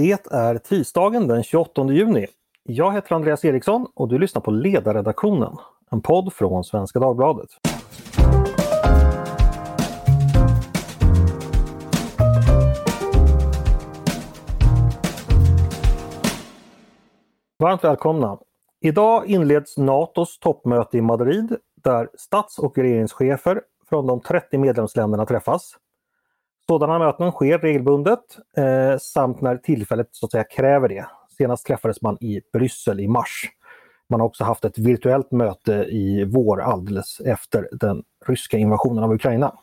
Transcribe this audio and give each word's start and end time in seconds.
Det 0.00 0.26
är 0.32 0.58
tisdagen 0.58 1.28
den 1.28 1.42
28 1.42 1.92
juni. 1.92 2.26
Jag 2.62 2.92
heter 2.92 3.14
Andreas 3.14 3.44
Eriksson 3.44 3.86
och 3.94 4.08
du 4.08 4.18
lyssnar 4.18 4.42
på 4.42 4.50
Ledarredaktionen, 4.50 5.56
en 5.90 6.00
podd 6.00 6.32
från 6.32 6.64
Svenska 6.64 6.98
Dagbladet. 6.98 7.48
Varmt 17.58 17.84
välkomna! 17.84 18.38
Idag 18.80 19.26
inleds 19.26 19.76
Natos 19.78 20.38
toppmöte 20.38 20.98
i 20.98 21.00
Madrid 21.00 21.56
där 21.82 22.08
stats 22.18 22.58
och 22.58 22.78
regeringschefer 22.78 23.60
från 23.88 24.06
de 24.06 24.20
30 24.20 24.58
medlemsländerna 24.58 25.26
träffas. 25.26 25.74
Sådana 26.70 26.98
möten 26.98 27.30
sker 27.30 27.58
regelbundet 27.58 28.20
eh, 28.56 28.98
samt 28.98 29.40
när 29.40 29.56
tillfället 29.56 30.08
så 30.10 30.26
att 30.26 30.32
säga 30.32 30.44
kräver 30.44 30.88
det. 30.88 31.06
Senast 31.38 31.66
träffades 31.66 32.02
man 32.02 32.16
i 32.20 32.40
Bryssel 32.52 33.00
i 33.00 33.08
mars. 33.08 33.50
Man 34.08 34.20
har 34.20 34.26
också 34.26 34.44
haft 34.44 34.64
ett 34.64 34.78
virtuellt 34.78 35.30
möte 35.30 35.72
i 35.72 36.24
vår 36.24 36.60
alldeles 36.60 37.20
efter 37.20 37.68
den 37.72 38.02
ryska 38.26 38.58
invasionen 38.58 39.04
av 39.04 39.12
Ukraina. 39.12 39.54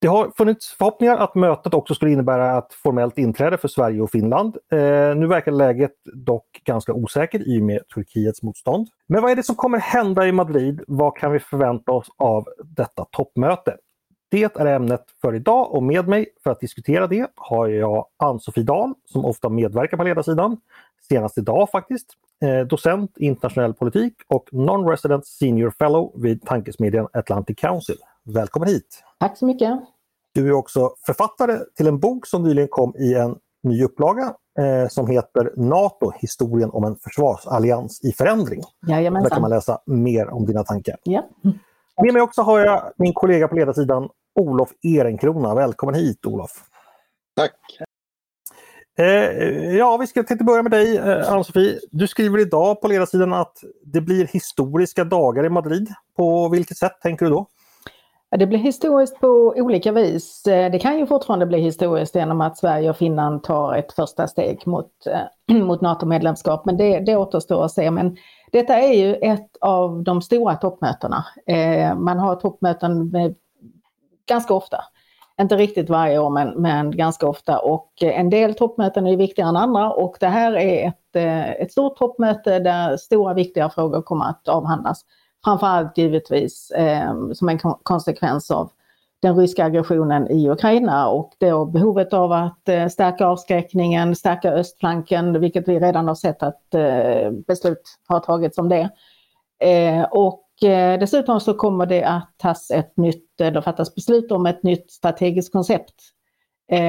Det 0.00 0.06
har 0.06 0.30
funnits 0.36 0.68
förhoppningar 0.72 1.16
att 1.16 1.34
mötet 1.34 1.74
också 1.74 1.94
skulle 1.94 2.12
innebära 2.12 2.58
ett 2.58 2.74
formellt 2.82 3.18
inträde 3.18 3.58
för 3.58 3.68
Sverige 3.68 4.00
och 4.00 4.10
Finland. 4.10 4.56
Eh, 4.72 4.78
nu 5.16 5.26
verkar 5.26 5.52
läget 5.52 5.94
dock 6.04 6.60
ganska 6.64 6.92
osäkert 6.92 7.42
i 7.46 7.60
och 7.60 7.64
med 7.64 7.88
Turkiets 7.94 8.42
motstånd. 8.42 8.88
Men 9.06 9.22
vad 9.22 9.30
är 9.30 9.36
det 9.36 9.42
som 9.42 9.56
kommer 9.56 9.78
hända 9.78 10.26
i 10.26 10.32
Madrid? 10.32 10.82
Vad 10.86 11.16
kan 11.16 11.32
vi 11.32 11.38
förvänta 11.38 11.92
oss 11.92 12.06
av 12.18 12.44
detta 12.64 13.04
toppmöte? 13.10 13.76
Det 14.28 14.56
är 14.60 14.66
ämnet 14.66 15.04
för 15.20 15.34
idag 15.34 15.74
och 15.74 15.82
med 15.82 16.08
mig 16.08 16.26
för 16.42 16.50
att 16.50 16.60
diskutera 16.60 17.06
det 17.06 17.26
har 17.36 17.68
jag 17.68 18.06
Ann-Sofie 18.16 18.64
Dahl 18.64 18.94
som 19.04 19.24
ofta 19.24 19.48
medverkar 19.48 19.96
på 19.96 20.04
ledarsidan. 20.04 20.56
Senast 21.08 21.38
idag 21.38 21.70
faktiskt. 21.70 22.06
Eh, 22.42 22.66
docent 22.66 23.12
i 23.16 23.26
internationell 23.26 23.74
politik 23.74 24.14
och 24.28 24.48
non-resident 24.52 25.26
senior 25.26 25.70
fellow 25.70 26.12
vid 26.14 26.42
tankesmedjan 26.42 27.08
Atlantic 27.12 27.58
Council. 27.58 27.96
Välkommen 28.22 28.68
hit! 28.68 29.04
Tack 29.18 29.38
så 29.38 29.46
mycket! 29.46 29.80
Du 30.32 30.48
är 30.48 30.52
också 30.52 30.94
författare 31.06 31.58
till 31.76 31.86
en 31.86 31.98
bok 31.98 32.26
som 32.26 32.42
nyligen 32.42 32.68
kom 32.68 32.94
i 32.96 33.14
en 33.14 33.38
ny 33.62 33.84
upplaga 33.84 34.34
eh, 34.58 34.88
som 34.88 35.06
heter 35.06 35.52
NATO, 35.56 36.12
historien 36.18 36.70
om 36.70 36.84
en 36.84 36.96
försvarsallians 36.96 38.04
i 38.04 38.12
förändring. 38.12 38.60
Jajamensan. 38.86 39.28
Där 39.28 39.30
kan 39.30 39.40
man 39.40 39.50
läsa 39.50 39.78
mer 39.86 40.28
om 40.28 40.46
dina 40.46 40.64
tankar. 40.64 40.96
Ja. 41.02 41.22
Med 42.02 42.12
mig 42.12 42.22
också 42.22 42.42
har 42.42 42.60
jag 42.60 42.92
min 42.96 43.12
kollega 43.12 43.48
på 43.48 43.54
ledarsidan 43.54 44.08
Olof 44.34 44.68
Ehrenkrona. 44.82 45.54
Välkommen 45.54 45.94
hit 45.94 46.26
Olof! 46.26 46.50
Tack! 47.36 47.52
Eh, 48.98 49.76
ja, 49.76 49.96
vi 49.96 50.06
ska 50.06 50.22
tänkte 50.22 50.44
börja 50.44 50.62
med 50.62 50.72
dig 50.72 50.96
eh, 50.96 51.32
Ann-Sofie. 51.32 51.78
Du 51.90 52.06
skriver 52.06 52.38
idag 52.38 52.80
på 52.80 52.88
ledarsidan 52.88 53.32
att 53.32 53.56
det 53.84 54.00
blir 54.00 54.26
historiska 54.26 55.04
dagar 55.04 55.46
i 55.46 55.48
Madrid. 55.48 55.88
På 56.16 56.48
vilket 56.48 56.76
sätt 56.76 57.00
tänker 57.02 57.24
du 57.24 57.30
då? 57.30 57.46
Det 58.38 58.46
blir 58.46 58.58
historiskt 58.58 59.20
på 59.20 59.54
olika 59.56 59.92
vis. 59.92 60.46
Eh, 60.46 60.70
det 60.70 60.78
kan 60.78 60.98
ju 60.98 61.06
fortfarande 61.06 61.46
bli 61.46 61.60
historiskt 61.60 62.14
genom 62.14 62.40
att 62.40 62.58
Sverige 62.58 62.90
och 62.90 62.96
Finland 62.96 63.42
tar 63.42 63.76
ett 63.76 63.92
första 63.92 64.26
steg 64.26 64.66
mot, 64.66 64.90
eh, 65.06 65.56
mot 65.64 65.80
NATO-medlemskap, 65.80 66.64
men 66.66 66.76
det, 66.76 67.00
det 67.00 67.16
återstår 67.16 67.64
att 67.64 67.72
se. 67.72 67.90
Men 67.90 68.16
detta 68.54 68.74
är 68.74 68.92
ju 68.92 69.14
ett 69.14 69.56
av 69.60 70.02
de 70.02 70.22
stora 70.22 70.54
toppmötena. 70.54 71.24
Eh, 71.46 71.96
man 71.96 72.18
har 72.18 72.36
toppmöten 72.36 73.08
med, 73.08 73.34
ganska 74.26 74.54
ofta. 74.54 74.84
Inte 75.40 75.56
riktigt 75.56 75.90
varje 75.90 76.18
år 76.18 76.30
men, 76.30 76.62
men 76.62 76.90
ganska 76.90 77.26
ofta 77.26 77.58
och 77.58 77.92
en 78.00 78.30
del 78.30 78.54
toppmöten 78.54 79.06
är 79.06 79.16
viktigare 79.16 79.48
än 79.48 79.56
andra 79.56 79.92
och 79.92 80.16
det 80.20 80.26
här 80.26 80.56
är 80.56 80.88
ett, 80.88 81.16
eh, 81.16 81.50
ett 81.50 81.72
stort 81.72 81.96
toppmöte 81.96 82.58
där 82.58 82.96
stora 82.96 83.34
viktiga 83.34 83.70
frågor 83.70 84.02
kommer 84.02 84.24
att 84.24 84.48
avhandlas. 84.48 85.00
Framförallt 85.44 85.98
givetvis 85.98 86.70
eh, 86.70 87.14
som 87.32 87.48
en 87.48 87.58
konsekvens 87.82 88.50
av 88.50 88.70
den 89.24 89.36
ryska 89.36 89.64
aggressionen 89.64 90.30
i 90.30 90.48
Ukraina 90.50 91.08
och 91.08 91.32
då 91.38 91.64
behovet 91.64 92.12
av 92.12 92.32
att 92.32 92.68
eh, 92.68 92.88
stärka 92.88 93.26
avskräckningen, 93.26 94.16
stärka 94.16 94.52
östflanken, 94.52 95.40
vilket 95.40 95.68
vi 95.68 95.80
redan 95.80 96.08
har 96.08 96.14
sett 96.14 96.42
att 96.42 96.74
eh, 96.74 97.30
beslut 97.30 97.82
har 98.06 98.20
tagits 98.20 98.58
om 98.58 98.68
det. 98.68 98.90
Eh, 99.58 100.04
och 100.04 100.40
dessutom 101.00 101.40
så 101.40 101.54
kommer 101.54 101.86
det 101.86 102.04
att 102.04 102.30
tas 102.36 102.70
ett 102.70 102.96
nytt, 102.96 103.40
eller 103.40 103.60
fattas 103.60 103.94
beslut 103.94 104.32
om 104.32 104.46
ett 104.46 104.62
nytt 104.62 104.90
strategiskt 104.90 105.52
koncept. 105.52 105.94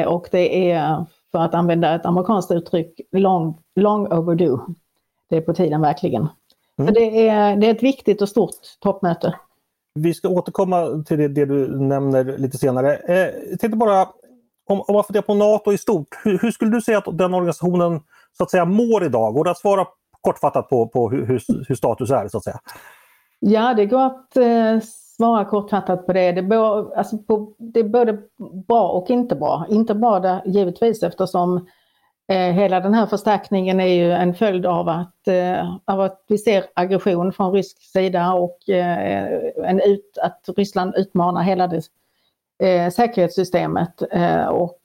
Och 0.08 0.28
det 0.32 0.72
är, 0.72 1.06
för 1.32 1.40
att 1.40 1.54
använda 1.54 1.96
ett 1.96 2.06
amerikanskt 2.06 2.52
uttryck, 2.52 3.02
long, 3.12 3.58
long 3.76 4.14
overdue. 4.14 4.60
Det 5.30 5.38
är 5.38 5.42
på 5.42 5.54
tiden 5.54 5.82
verkligen. 5.82 6.28
Mm. 6.80 6.94
Det, 6.94 7.28
är, 7.30 7.56
det 7.56 7.68
är 7.68 7.72
ett 7.72 7.84
viktigt 7.84 8.22
och 8.22 8.30
stort 8.30 8.56
toppmöte. 8.80 9.34
Vi 10.00 10.14
ska 10.14 10.30
återkomma 10.30 11.04
till 11.08 11.18
det, 11.18 11.28
det 11.28 11.46
du 11.46 11.80
nämner 11.80 12.38
lite 12.38 12.58
senare. 12.58 12.96
Eh, 12.96 13.50
jag 13.50 13.60
tänkte 13.60 13.78
bara, 13.78 14.02
om, 14.66 14.82
om 14.82 14.96
man 14.96 15.04
funderar 15.04 15.24
på 15.24 15.34
NATO 15.34 15.74
i 15.74 15.78
stort, 15.78 16.08
hur, 16.24 16.40
hur, 16.40 16.52
skulle 16.52 16.72
du 16.72 16.82
säga 16.82 16.98
att 16.98 17.18
den 17.18 17.34
organisationen 17.34 18.02
så 18.38 18.44
att 18.44 18.52
säga 18.52 18.66
mår 18.66 19.06
idag? 19.06 19.34
Går 19.34 19.44
det 19.44 19.52
att 19.52 19.58
svara 19.58 19.88
kortfattat 20.22 20.70
på, 20.70 20.88
på 20.88 21.10
hur, 21.10 21.26
hur, 21.68 21.76
status 21.76 22.12
är 22.12 22.28
så 22.28 22.38
att 22.38 22.44
säga? 22.44 22.60
Ja, 23.40 23.74
det 23.74 23.86
går 23.86 24.02
att 24.02 24.38
eh, 24.38 24.80
svara 25.18 25.46
kortfattat 25.46 26.06
på 26.06 26.14
det. 26.14 26.32
Det, 26.32 26.44
bör, 26.44 26.94
alltså 26.98 27.18
på, 27.18 27.54
det 27.58 27.80
är 27.80 27.84
både 27.84 28.20
bra 28.68 28.90
och 28.90 29.10
inte 29.10 29.36
bra. 29.36 29.66
Inte 29.70 29.96
bra 29.96 30.20
där, 30.20 30.42
givetvis 30.46 31.04
eftersom 31.04 31.68
Eh, 32.28 32.52
hela 32.52 32.80
den 32.80 32.94
här 32.94 33.06
förstärkningen 33.06 33.80
är 33.80 33.94
ju 33.94 34.12
en 34.12 34.34
följd 34.34 34.66
av 34.66 34.90
att, 34.90 35.28
eh, 35.28 35.76
av 35.86 36.02
att 36.02 36.24
vi 36.28 36.38
ser 36.38 36.66
aggression 36.74 37.34
från 37.34 37.52
rysk 37.52 37.82
sida 37.82 38.34
och 38.34 38.70
eh, 38.70 39.28
en 39.64 39.80
ut, 39.80 40.18
att 40.22 40.50
Ryssland 40.58 40.96
utmanar 40.96 41.42
hela 41.42 41.68
det 41.68 41.82
säkerhetssystemet. 42.92 44.02
Och, 44.50 44.80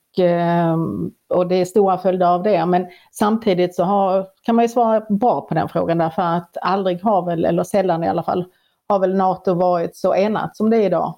och 1.29 1.47
det 1.49 1.55
är 1.55 1.65
stora 1.65 1.99
följder 1.99 2.27
av 2.27 2.43
det. 2.43 2.67
Men 2.67 2.87
samtidigt 3.13 3.75
så 3.75 3.85
har, 3.85 4.27
kan 4.43 4.55
man 4.55 4.65
ju 4.65 4.69
svara 4.69 5.07
bra 5.09 5.41
på 5.41 5.55
den 5.55 5.69
frågan 5.69 5.99
därför 5.99 6.23
att 6.23 6.57
aldrig 6.63 7.03
har 7.03 7.27
väl, 7.27 7.45
eller 7.45 7.63
sällan 7.63 8.05
i 8.05 8.09
alla 8.09 8.23
fall, 8.23 8.45
har 8.89 8.99
väl 8.99 9.17
NATO 9.17 9.55
varit 9.55 9.97
så 9.97 10.15
enat 10.15 10.57
som 10.57 10.71
det 10.71 10.77
är 10.77 10.87
idag. 10.87 11.15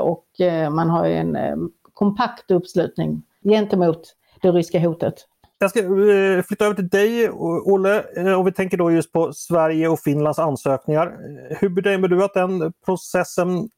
Och 0.00 0.26
man 0.70 0.90
har 0.90 1.06
ju 1.06 1.14
en 1.14 1.38
kompakt 1.92 2.50
uppslutning 2.50 3.22
gentemot 3.44 4.02
det 4.40 4.50
ryska 4.50 4.80
hotet. 4.80 5.26
Jag 5.62 5.70
ska 5.70 5.80
eh, 5.80 6.42
flytta 6.42 6.64
över 6.64 6.74
till 6.74 6.88
dig 6.88 7.30
Olle 7.30 8.04
eh, 8.16 8.32
och 8.32 8.46
vi 8.46 8.52
tänker 8.52 8.76
då 8.76 8.90
just 8.90 9.12
på 9.12 9.32
Sverige 9.32 9.88
och 9.88 10.00
Finlands 10.00 10.38
ansökningar. 10.38 11.06
Eh, 11.06 11.56
hur 11.60 11.68
bedömer 11.68 12.08
du 12.08 12.24
att 12.24 12.34
den 12.34 12.72
processen 12.84 13.68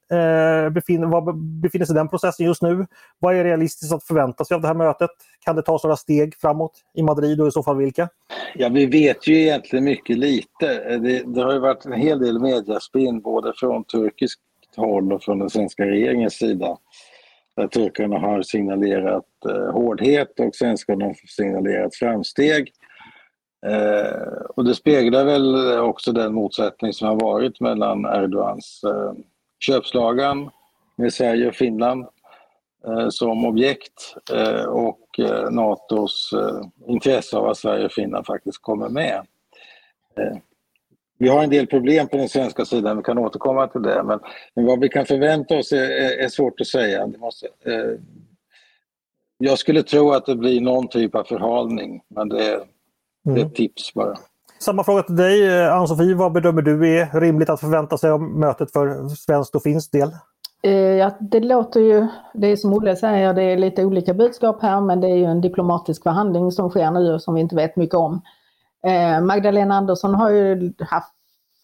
befinner, 0.70 1.32
befinner 1.62 1.86
sig 1.86 1.94
den 1.94 2.08
processen 2.08 2.46
just 2.46 2.62
nu? 2.62 2.86
Vad 3.18 3.36
är 3.36 3.44
realistiskt 3.44 3.92
att 3.92 4.04
förvänta 4.04 4.44
sig 4.44 4.54
av 4.54 4.60
det 4.60 4.66
här 4.66 4.74
mötet? 4.74 5.10
Kan 5.44 5.56
det 5.56 5.62
tas 5.62 5.84
några 5.84 5.96
steg 5.96 6.34
framåt 6.40 6.72
i 6.94 7.02
Madrid 7.02 7.40
och 7.40 7.48
i 7.48 7.50
så 7.50 7.62
fall 7.62 7.76
vilka? 7.76 8.08
Ja, 8.54 8.68
vi 8.68 8.86
vet 8.86 9.26
ju 9.26 9.40
egentligen 9.40 9.84
mycket 9.84 10.18
lite. 10.18 10.98
Det, 10.98 11.22
det 11.26 11.42
har 11.42 11.52
ju 11.52 11.58
varit 11.58 11.84
en 11.84 11.92
hel 11.92 12.18
del 12.18 12.40
mediaspinn 12.40 13.20
både 13.20 13.52
från 13.56 13.84
turkiskt 13.84 14.40
håll 14.76 15.12
och 15.12 15.22
från 15.22 15.38
den 15.38 15.50
svenska 15.50 15.86
regeringens 15.86 16.34
sida 16.34 16.76
där 17.56 17.66
turkarna 17.66 18.19
har 18.19 18.42
signalerat 18.42 19.25
eh, 19.48 19.72
hårdhet 19.72 20.41
och 20.41 20.54
svenskarna 20.54 21.04
har 21.04 21.15
signalerat 21.37 21.94
framsteg. 21.94 22.72
Eh, 23.66 24.32
och 24.56 24.65
det 24.65 24.75
speglar 24.75 25.25
väl 25.25 25.78
också 25.78 26.12
den 26.12 26.34
motsättning 26.34 26.93
som 26.93 27.09
har 27.09 27.20
varit 27.20 27.60
mellan 27.60 28.04
Erdogans 28.04 28.81
eh, 28.84 29.12
köpslagan 29.60 30.50
med 30.97 31.12
Sverige 31.12 31.48
och 31.48 31.54
Finland 31.54 32.06
eh, 32.87 33.09
som 33.09 33.47
objekt 33.47 34.16
eh, 34.32 34.64
och 34.64 35.19
eh, 35.19 35.50
Natos 35.50 36.31
eh, 36.32 36.91
intresse 36.93 37.37
av 37.37 37.48
att 37.48 37.56
Sverige 37.56 37.84
och 37.84 37.93
Finland 37.93 38.26
faktiskt 38.26 38.62
kommer 38.62 38.88
med. 38.88 39.26
Eh, 40.19 40.37
vi 41.19 41.28
har 41.28 41.43
en 41.43 41.50
del 41.50 41.66
problem 41.66 42.08
på 42.08 42.16
den 42.16 42.28
svenska 42.28 42.64
sidan, 42.64 42.96
vi 42.96 43.02
kan 43.02 43.19
återkomma 43.19 43.66
till 43.66 43.82
det. 43.82 44.02
Men, 44.02 44.20
men 44.55 44.66
vad 44.66 44.81
vi 44.81 44.88
kan 44.88 45.06
förvänta 45.06 45.58
oss 45.58 45.72
är, 45.72 45.90
är, 45.90 46.25
är 46.25 46.28
svårt 46.28 46.61
att 46.61 46.66
säga. 46.66 47.06
Måste, 47.06 47.46
eh, 47.46 48.00
jag 49.38 49.58
skulle 49.58 49.82
tro 49.82 50.11
att 50.12 50.26
det 50.26 50.37
blir 50.37 50.61
någon 50.61 50.88
typ 50.88 51.14
av 51.14 51.25
förhalning, 51.25 52.02
men 52.08 52.28
det, 52.28 52.44
är, 52.44 52.61
det 53.25 53.31
är 53.31 53.37
ett 53.37 53.38
mm. 53.38 53.50
tips 53.50 53.94
bara. 53.94 54.16
Samma 54.58 54.84
fråga 54.84 55.02
till 55.02 55.16
dig 55.16 55.49
eh, 55.49 55.75
Ann-Sofie, 55.75 56.14
vad 56.14 56.32
bedömer 56.32 56.62
du 56.62 56.99
är 56.99 57.20
rimligt 57.20 57.50
att 57.50 57.61
förvänta 57.61 57.99
sig 57.99 58.12
om 58.12 58.40
mötet 58.40 58.72
för 58.72 59.08
svenskt 59.08 59.55
och 59.55 59.62
finskt 59.62 59.93
del? 59.93 60.11
Eh, 60.62 60.72
ja, 60.72 61.11
det 61.20 61.40
låter 61.40 61.81
ju, 61.81 62.06
det 62.34 62.46
är 62.46 62.56
som 62.56 62.72
Olle 62.72 62.96
säger, 62.96 63.34
det 63.34 63.43
är 63.43 63.56
lite 63.56 63.84
olika 63.84 64.14
budskap 64.14 64.62
här 64.62 64.81
men 64.81 65.00
det 65.00 65.08
är 65.08 65.16
ju 65.16 65.25
en 65.25 65.40
diplomatisk 65.40 66.02
förhandling 66.02 66.52
som 66.52 66.70
sker 66.70 66.90
nu 66.90 67.14
och 67.14 67.22
som 67.22 67.34
vi 67.34 67.40
inte 67.40 67.56
vet 67.56 67.76
mycket 67.76 67.94
om. 67.94 68.22
Eh, 68.84 69.20
Magdalena 69.20 69.75
Andersson 69.75 70.14
har 70.14 70.31
ju 70.31 70.72
haft, 70.78 71.14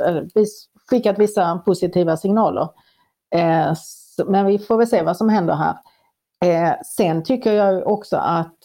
eh, 0.05 0.45
skickat 0.91 1.19
vissa 1.19 1.59
positiva 1.59 2.17
signaler. 2.17 2.69
Eh, 3.35 3.73
men 4.27 4.47
vi 4.47 4.59
får 4.59 4.77
väl 4.77 4.87
se 4.87 5.03
vad 5.03 5.17
som 5.17 5.29
händer 5.29 5.55
här. 5.55 5.77
Sen 6.85 7.23
tycker 7.23 7.53
jag 7.53 7.87
också 7.87 8.17
att 8.17 8.57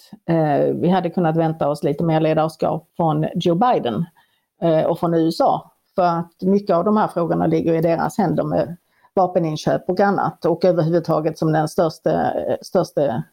vi 0.74 0.90
hade 0.90 1.10
kunnat 1.10 1.38
vänta 1.38 1.69
oss 1.69 1.84
lite 1.84 2.04
mer 2.04 2.19
ledarskap 2.19 2.90
från 2.98 3.25
Joe 3.36 3.56
Biden 3.56 4.06
och 4.88 5.00
från 5.00 5.13
USA. 5.13 5.72
För 5.96 6.01
att 6.01 6.42
mycket 6.42 6.75
av 6.75 6.84
de 6.84 6.98
här 6.98 7.08
frågorna 7.08 7.48
ligger 7.48 7.74
i 7.74 7.81
deras 7.81 8.18
händer 8.18 8.44
med 8.44 8.78
vapeninköp 9.13 9.90
och 9.90 10.00
annat 10.00 10.46
och 10.46 10.66
överhuvudtaget 10.66 11.38
som 11.38 11.51
den 11.51 11.68
största, 11.68 12.34
största 12.62 13.24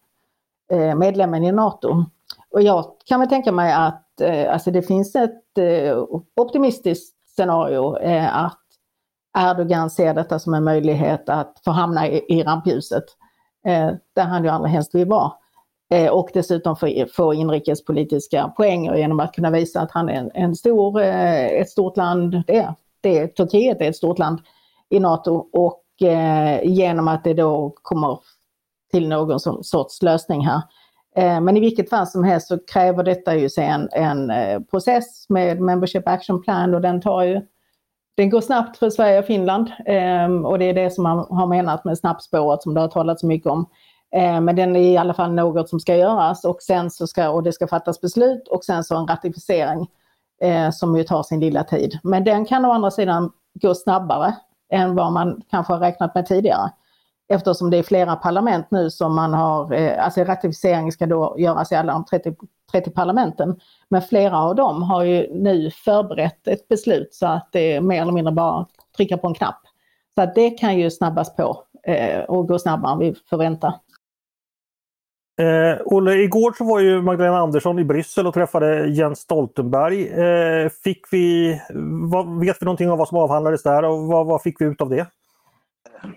medlemmen 0.97 1.45
i 1.45 1.53
NATO. 1.53 2.05
Och 2.51 2.63
jag 2.63 2.85
kan 3.05 3.21
väl 3.21 3.29
tänka 3.29 3.53
mig 3.53 3.73
att 3.73 4.12
Eh, 4.21 4.53
alltså 4.53 4.71
det 4.71 4.83
finns 4.83 5.15
ett 5.15 5.59
eh, 5.59 6.05
optimistiskt 6.37 7.17
scenario 7.37 7.99
eh, 7.99 8.37
att 8.45 8.59
Erdogan 9.39 9.91
ser 9.91 10.15
detta 10.15 10.39
som 10.39 10.55
en 10.55 10.65
möjlighet 10.65 11.29
att 11.29 11.61
få 11.65 11.71
hamna 11.71 12.09
i, 12.09 12.43
rampljuset. 12.43 13.05
Där 14.15 14.23
han 14.25 14.45
ju 14.45 14.51
allra 14.51 14.67
helst 14.67 14.95
vill 14.95 15.09
vara. 15.09 15.33
Och 16.11 16.31
dessutom 16.33 16.77
få, 17.17 17.35
inrikespolitiska 17.35 18.53
poänger 18.57 18.95
genom 18.95 19.21
att 19.21 19.33
kunna 19.33 19.51
visa 19.51 19.81
att 19.81 19.91
han 19.91 20.09
är 20.09 20.31
en, 20.35 20.57
stor, 20.57 21.01
ett 21.01 21.71
stort 21.71 21.97
land. 21.97 22.43
Det, 22.47 22.75
det, 23.01 23.27
Turkiet 23.27 23.81
är 23.81 23.89
ett 23.89 23.97
stort 23.97 24.19
land 24.19 24.41
i 24.89 25.01
NATO 25.01 25.35
och 25.53 25.83
genom 26.63 27.09
att 27.09 27.25
det 27.25 27.35
då 27.35 27.75
kommer 27.83 28.19
till 28.93 29.09
någon 29.09 29.65
sorts 29.65 30.03
lösning 30.03 30.47
här. 30.47 30.63
Eh, 31.17 31.41
men 31.41 31.57
i 31.57 31.61
vilket 31.61 31.91
fall 31.91 32.07
som 32.07 32.25
helst 32.25 32.49
så 32.49 32.59
kräver 32.59 33.03
detta 33.03 33.37
ju 33.37 33.49
sen 33.49 33.89
en 33.93 34.31
eh, 34.31 34.61
process 34.61 35.29
med 35.29 35.61
Membership 35.61 36.09
Action 36.09 36.43
Plan 36.43 36.75
och 36.75 36.81
den 36.81 37.01
tar 37.01 37.23
ju 37.23 37.41
den 38.17 38.31
går 38.31 38.41
snabbt 38.41 38.77
för 38.79 38.91
Sverige 38.91 39.19
och 39.19 39.25
Finland 39.25 39.73
ehm, 39.87 40.45
och 40.45 40.59
det 40.59 40.65
är 40.65 40.75
det 40.75 40.91
som 40.91 41.03
man 41.03 41.19
har 41.19 41.47
menat 41.47 41.85
med 41.85 41.99
snabbspåret 41.99 42.63
som 42.63 42.75
det 42.75 42.81
har 42.81 42.89
talats 42.89 43.21
så 43.21 43.27
mycket 43.27 43.51
om. 43.51 43.67
Eh, 44.17 44.41
men 44.41 44.57
den 44.57 44.77
är 44.77 44.81
i 44.81 44.97
alla 44.97 45.15
fall 45.15 45.33
något 45.33 45.69
som 45.69 45.81
ska 45.81 45.97
göras 45.97 46.45
och 46.45 46.63
sen 46.63 46.91
så 46.91 47.07
ska, 47.07 47.31
och 47.31 47.43
det 47.43 47.53
ska 47.53 47.67
fattas 47.67 48.01
beslut 48.01 48.49
och 48.49 48.65
sen 48.65 48.85
så 48.85 48.97
en 48.97 49.07
ratificering 49.07 49.87
som 50.73 50.97
ju 50.97 51.05
tar 51.05 51.23
sin 51.23 51.41
lilla 51.41 51.65
tid. 51.65 51.99
Men 52.03 52.25
den 52.25 52.45
kan 52.45 52.65
å 52.65 52.73
andra 52.73 52.91
sidan 52.91 53.31
gå 53.55 53.75
snabbare 53.75 54.35
än 54.73 54.95
vad 54.95 55.13
man 55.13 55.43
kanske 55.51 55.73
har 55.73 55.81
räknat 55.81 56.15
med 56.15 56.27
tidigare. 56.27 56.71
Eftersom 57.33 57.71
det 57.71 57.77
är 57.77 57.83
flera 57.83 58.17
parlament 58.17 58.67
nu 58.71 58.91
som 58.91 59.15
man 59.15 59.35
har, 59.35 59.73
eh, 59.73 60.05
alltså 60.05 60.25
ratificering 60.25 60.93
ska 60.93 61.07
då 61.07 61.35
göras 61.39 61.73
i 61.73 61.75
alla 61.75 61.93
de 61.93 62.05
30, 62.05 62.35
30 62.73 62.91
parlamenten. 62.91 63.61
Men 63.89 64.03
flera 64.03 64.39
av 64.39 64.55
dem 64.55 64.83
har 64.83 65.05
ju 65.05 65.35
nu 65.35 65.71
förberett 65.71 66.49
ett 66.49 66.69
beslut 66.69 67.15
så 67.15 67.27
att 67.27 67.49
det 67.53 67.73
är 67.73 67.81
mer 67.81 68.03
eller 68.03 68.13
mindre 68.13 68.33
bara 68.33 68.67
trycka 68.97 69.19
på 69.19 69.27
en 69.27 69.35
knapp. 69.35 69.61
Så 70.15 70.23
att 70.23 70.35
det 70.35 70.51
kan 70.51 70.79
ju 70.79 70.91
snabbas 70.91 71.37
på 71.37 71.63
eh, 71.87 72.21
och 72.21 72.49
gå 72.49 72.59
snabbare 72.59 72.93
än 72.93 72.99
vi 72.99 73.15
förväntar. 73.31 73.73
Eh, 75.41 75.81
Olle, 75.85 76.13
igår 76.13 76.53
så 76.59 76.65
var 76.65 76.81
ju 76.81 77.03
Magdalena 77.03 77.39
Andersson 77.39 77.79
i 77.79 77.85
Bryssel 77.85 78.27
och 78.27 78.35
träffade 78.35 78.87
Jens 78.87 79.19
Stoltenberg. 79.19 80.09
Eh, 80.09 80.69
fick 80.85 81.01
vi, 81.11 81.61
vad, 82.11 82.41
vet 82.41 82.57
vi 82.61 82.65
någonting 82.65 82.91
om 82.91 82.99
vad 82.99 83.09
som 83.09 83.19
avhandlades 83.19 83.63
där 83.63 83.85
och 83.85 84.07
vad, 84.07 84.27
vad 84.27 84.43
fick 84.43 84.61
vi 84.61 84.65
ut 84.65 84.81
av 84.81 84.89
det? 84.89 85.07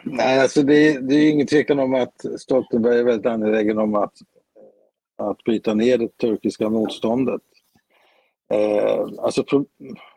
Nej, 0.04 0.40
alltså 0.40 0.64
det, 0.64 1.00
det 1.00 1.16
är 1.16 1.32
ingen 1.32 1.48
tvekan 1.48 1.80
om 1.80 1.94
att 1.94 2.26
Stoltenberg 2.40 3.00
är 3.00 3.04
väldigt 3.04 3.26
angelägen 3.26 3.78
om 3.78 3.96
att, 3.96 4.14
att 5.18 5.44
bryta 5.44 5.74
ner 5.74 5.98
det 5.98 6.18
turkiska 6.18 6.70
motståndet. 6.70 7.42
Eh, 8.54 9.08
alltså, 9.20 9.44
pro, 9.44 9.66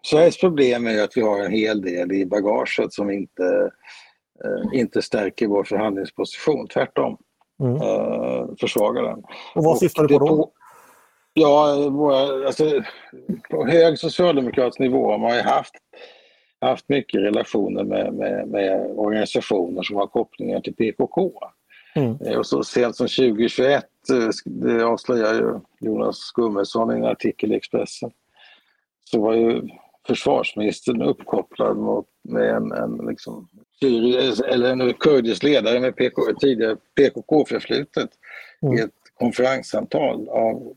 Sveriges 0.02 0.40
problem 0.40 0.86
är 0.86 1.02
att 1.02 1.16
vi 1.16 1.20
har 1.20 1.44
en 1.44 1.52
hel 1.52 1.80
del 1.80 2.12
i 2.12 2.26
bagaget 2.26 2.92
som 2.92 3.10
inte, 3.10 3.70
eh, 4.44 4.80
inte 4.80 5.02
stärker 5.02 5.46
vår 5.46 5.64
förhandlingsposition, 5.64 6.68
tvärtom 6.68 7.16
mm. 7.62 7.74
eh, 7.74 8.46
försvaga 8.60 9.02
den. 9.02 9.22
Och 9.54 9.64
vad 9.64 9.78
syftar 9.78 10.02
du 10.02 10.18
på 10.18 10.26
då? 10.26 10.52
ja, 11.32 11.74
alltså, 12.46 12.82
på 13.50 13.66
hög 13.66 13.98
socialdemokratisk 13.98 14.78
nivå 14.78 15.10
har 15.10 15.18
man 15.18 15.36
ju 15.36 15.42
haft, 15.42 15.74
haft 16.60 16.88
mycket 16.88 17.20
relationer 17.20 17.84
med, 17.84 18.14
med, 18.14 18.48
med 18.48 18.90
organisationer 18.96 19.82
som 19.82 19.96
har 19.96 20.06
kopplingar 20.06 20.60
till 20.60 20.74
PKK. 20.74 21.32
Mm. 21.94 22.18
Eh, 22.20 22.38
och 22.38 22.46
så 22.46 22.62
sent 22.62 22.96
som 22.96 23.08
2021, 23.08 23.84
eh, 24.10 24.28
det 24.44 24.84
avslöjar 24.84 25.34
ju 25.34 25.60
Jonas 25.80 26.32
Gummesson 26.34 26.92
i 26.92 26.94
en 26.94 27.04
artikel 27.04 27.52
i 27.52 27.56
Expressen, 27.56 28.10
så 29.04 29.20
var 29.20 29.34
ju 29.34 29.62
försvarsministern 30.06 31.02
uppkopplad 31.02 31.76
mot, 31.76 32.06
med 32.22 32.50
en, 32.50 32.72
en 32.72 33.06
liksom, 33.08 33.48
eller 34.48 34.70
en 34.70 34.94
kurdisk 34.94 35.42
ledare 35.42 35.80
med 35.80 35.96
PK, 35.96 36.22
tidigare 36.40 36.76
PKK-förflutet 36.96 38.10
mm. 38.62 38.78
i 38.78 38.80
ett 38.80 38.90
konferenssamtal 39.14 40.28
av 40.28 40.76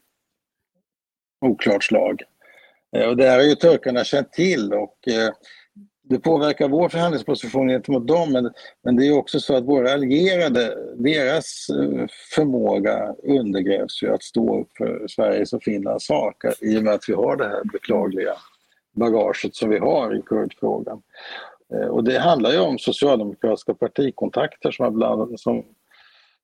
oklart 1.46 1.84
slag. 1.84 2.22
Eh, 2.96 3.08
och 3.08 3.18
det 3.18 3.30
här 3.30 3.38
har 3.38 3.46
ju 3.46 3.56
turkarna 3.56 4.04
känt 4.04 4.34
till 4.34 4.74
och 4.74 5.08
det 6.12 6.20
påverkar 6.20 6.70
vår 6.70 6.90
förhandlingsposition 6.90 7.68
gentemot 7.68 8.08
dem 8.08 8.32
men, 8.32 8.52
men 8.84 8.96
det 8.96 9.08
är 9.08 9.18
också 9.18 9.40
så 9.40 9.56
att 9.56 9.64
våra 9.64 9.94
allierade, 9.94 10.78
deras 10.96 11.70
eh, 11.70 12.08
förmåga 12.36 13.16
undergrävs 13.24 14.04
ju 14.04 14.14
att 14.14 14.24
stå 14.24 14.62
upp 14.62 14.78
för 14.78 15.08
Sveriges 15.08 15.54
och 15.54 15.64
Finlands 15.64 16.06
sak 16.06 16.36
i 16.62 16.78
och 16.78 16.84
med 16.84 16.94
att 16.94 17.10
vi 17.10 17.14
har 17.14 17.36
det 17.36 17.48
här 17.48 17.64
beklagliga 17.74 18.34
bagaget 18.96 19.56
som 19.56 19.70
vi 19.70 19.78
har 19.78 20.16
i 20.16 20.22
kurdfrågan. 20.22 21.02
Eh, 21.74 21.88
och 21.88 22.04
det 22.04 22.20
handlar 22.20 22.52
ju 22.52 22.60
om 22.60 22.78
socialdemokratiska 22.78 23.74
partikontakter 23.74 24.72
som, 24.72 24.94
bland, 24.94 25.40
som 25.40 25.64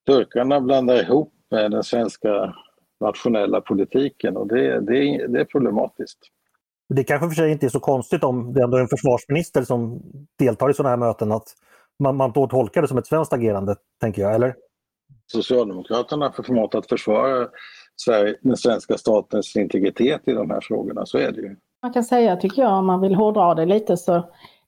turkarna 0.06 0.62
blandar 0.62 1.02
ihop 1.02 1.34
med 1.52 1.72
den 1.72 1.84
svenska 1.84 2.56
nationella 3.00 3.62
politiken 3.62 4.38
och 4.38 4.48
det, 4.48 4.80
det, 4.80 5.28
det 5.28 5.40
är 5.40 5.46
problematiskt. 5.46 6.20
Det 6.90 7.04
kanske 7.04 7.28
för 7.28 7.36
sig 7.36 7.52
inte 7.52 7.66
är 7.66 7.70
så 7.70 7.80
konstigt 7.80 8.24
om 8.24 8.54
det 8.54 8.64
ändå 8.64 8.78
är 8.78 8.82
en 8.82 8.88
försvarsminister 8.88 9.62
som 9.62 10.02
deltar 10.40 10.70
i 10.70 10.74
sådana 10.74 10.90
här 10.90 10.98
möten 10.98 11.32
att 11.32 11.48
man, 12.00 12.16
man 12.16 12.32
då 12.32 12.48
tolkar 12.48 12.82
det 12.82 12.88
som 12.88 12.98
ett 12.98 13.08
svenskt 13.08 13.34
agerande, 13.34 13.76
tänker 14.02 14.22
jag, 14.22 14.36
eller? 14.36 14.56
Socialdemokraterna 15.32 16.34
har 16.36 16.44
förmått 16.44 16.76
att 16.76 16.90
försvara 16.90 17.48
Sverige, 17.96 18.36
den 18.42 18.58
svenska 18.58 18.98
statens 18.98 19.56
integritet 19.56 20.22
i 20.26 20.32
de 20.32 20.50
här 20.50 20.62
frågorna, 20.62 21.06
så 21.06 21.18
är 21.18 21.32
det 21.32 21.42
ju. 21.42 21.56
Man 21.82 21.94
kan 21.94 22.04
säga, 22.04 22.36
tycker 22.36 22.62
jag, 22.62 22.74
om 22.74 22.86
man 22.86 23.02
vill 23.02 23.16
hårdra 23.16 23.56
det 23.56 23.66
lite, 23.66 23.98
så 23.98 24.22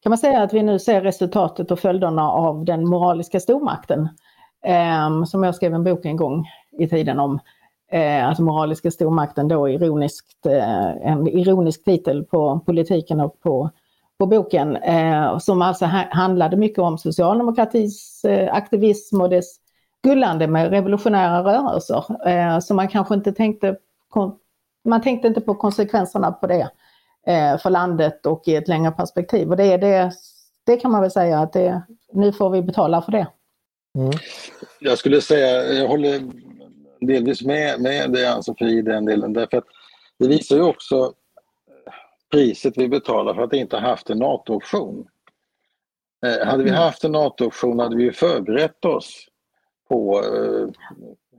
kan 0.04 0.10
man 0.10 0.18
säga 0.18 0.44
att 0.44 0.54
vi 0.54 0.64
nu 0.64 0.80
ser 0.80 1.02
resultatet 1.02 1.72
och 1.72 1.80
följderna 1.80 2.32
av 2.32 2.66
den 2.66 2.90
moraliska 2.90 3.40
stormakten. 3.40 4.10
Eh, 4.66 5.24
som 5.24 5.44
jag 5.44 5.56
skrev 5.56 5.74
en 5.74 5.84
bok 5.84 6.06
en 6.06 6.18
gång 6.18 6.46
i 6.80 6.88
tiden 6.88 7.20
om. 7.20 7.40
Eh, 7.92 8.28
alltså 8.28 8.44
moraliska 8.44 8.92
stormakten 8.92 9.48
då 9.48 9.70
ironiskt, 9.70 10.46
eh, 10.46 10.90
en 10.90 11.28
ironisk 11.28 11.84
titel 11.84 12.24
på 12.24 12.60
politiken 12.60 13.20
och 13.20 13.42
på, 13.42 13.70
på 14.18 14.26
boken. 14.26 14.76
Eh, 14.76 15.38
som 15.38 15.62
alltså 15.62 15.86
handlade 16.12 16.58
mycket 16.58 16.80
om 16.80 16.98
socialdemokratins 16.98 18.26
eh, 18.26 18.54
aktivism 18.54 19.22
och 19.22 19.30
dess 19.30 19.56
gullande 20.04 20.48
med 20.48 20.70
revolutionära 20.70 21.44
rörelser. 21.44 22.28
Eh, 22.28 22.60
så 22.60 22.74
man 22.74 22.88
kanske 22.88 23.14
inte 23.14 23.32
tänkte, 23.32 23.78
man 24.86 25.02
tänkte 25.02 25.28
inte 25.28 25.42
på 25.42 25.56
konsekvenserna 25.56 26.32
på 26.32 26.48
det 26.48 26.70
Eh, 27.28 27.58
för 27.58 27.70
landet 27.70 28.26
och 28.26 28.48
i 28.48 28.56
ett 28.56 28.68
längre 28.68 28.92
perspektiv. 28.92 29.50
Och 29.50 29.58
det, 29.58 29.64
är 29.64 29.78
det, 29.78 30.12
det 30.66 30.78
kan 30.78 30.92
man 30.92 31.02
väl 31.02 31.12
säga 31.12 31.40
att 31.40 31.54
det, 31.54 31.82
nu 32.14 32.34
får 32.34 32.50
vi 32.50 32.62
betala 32.62 33.02
för 33.02 33.12
det. 33.12 33.28
Mm. 33.98 34.12
Jag 34.80 34.98
skulle 34.98 35.22
säga, 35.22 35.74
jag 35.74 35.88
håller 35.88 36.22
delvis 37.02 37.42
med, 37.42 37.82
med 37.82 38.12
det 38.12 38.34
Ann-Sofie 38.34 38.80
i 38.80 38.82
den 38.82 39.06
delen 39.06 39.34
därför 39.34 39.58
att 39.58 39.68
det 40.20 40.28
visar 40.28 40.56
ju 40.56 40.62
också 40.62 41.14
priset 42.32 42.78
vi 42.78 42.88
betalar 42.88 43.34
för 43.34 43.42
att 43.42 43.54
inte 43.54 43.76
ha 43.76 43.90
haft 43.90 44.10
en 44.10 44.20
NATO-option. 44.20 45.08
Eh, 46.26 46.48
hade 46.48 46.64
vi 46.64 46.70
mm. 46.70 46.82
haft 46.82 47.04
en 47.04 47.12
NATO-option 47.12 47.80
hade 47.80 47.96
vi 47.96 48.12
förberett 48.12 48.86
oss 48.86 49.28
på 49.90 50.24
eh, 50.24 50.68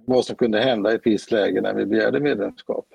vad 0.07 0.25
som 0.25 0.37
kunde 0.37 0.61
hända 0.61 0.93
i 0.93 0.95
ett 0.95 1.07
visst 1.07 1.31
läge 1.31 1.61
när 1.61 1.75
vi 1.75 1.87
begärde 1.87 2.21
medlemskap. 2.21 2.87